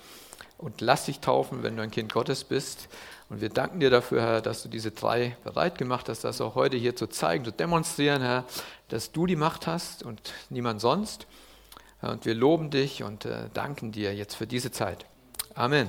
und 0.58 0.80
lass 0.80 1.04
dich 1.04 1.20
taufen, 1.20 1.62
wenn 1.62 1.76
du 1.76 1.82
ein 1.82 1.92
Kind 1.92 2.12
Gottes 2.12 2.42
bist. 2.42 2.88
Und 3.28 3.40
wir 3.40 3.50
danken 3.50 3.78
dir 3.78 3.90
dafür, 3.90 4.20
Herr, 4.20 4.40
dass 4.40 4.64
du 4.64 4.68
diese 4.68 4.90
drei 4.90 5.36
bereit 5.44 5.78
gemacht 5.78 6.08
hast, 6.08 6.24
das 6.24 6.40
auch 6.40 6.56
heute 6.56 6.76
hier 6.76 6.96
zu 6.96 7.06
zeigen, 7.06 7.44
zu 7.44 7.52
demonstrieren, 7.52 8.20
Herr, 8.20 8.44
dass 8.88 9.12
du 9.12 9.26
die 9.26 9.36
Macht 9.36 9.68
hast 9.68 10.02
und 10.02 10.32
niemand 10.50 10.80
sonst. 10.80 11.28
Und 12.02 12.24
wir 12.24 12.34
loben 12.34 12.70
dich 12.70 13.04
und 13.04 13.26
äh, 13.26 13.48
danken 13.54 13.92
dir 13.92 14.12
jetzt 14.12 14.34
für 14.34 14.46
diese 14.46 14.72
Zeit. 14.72 15.06
Amen. 15.54 15.88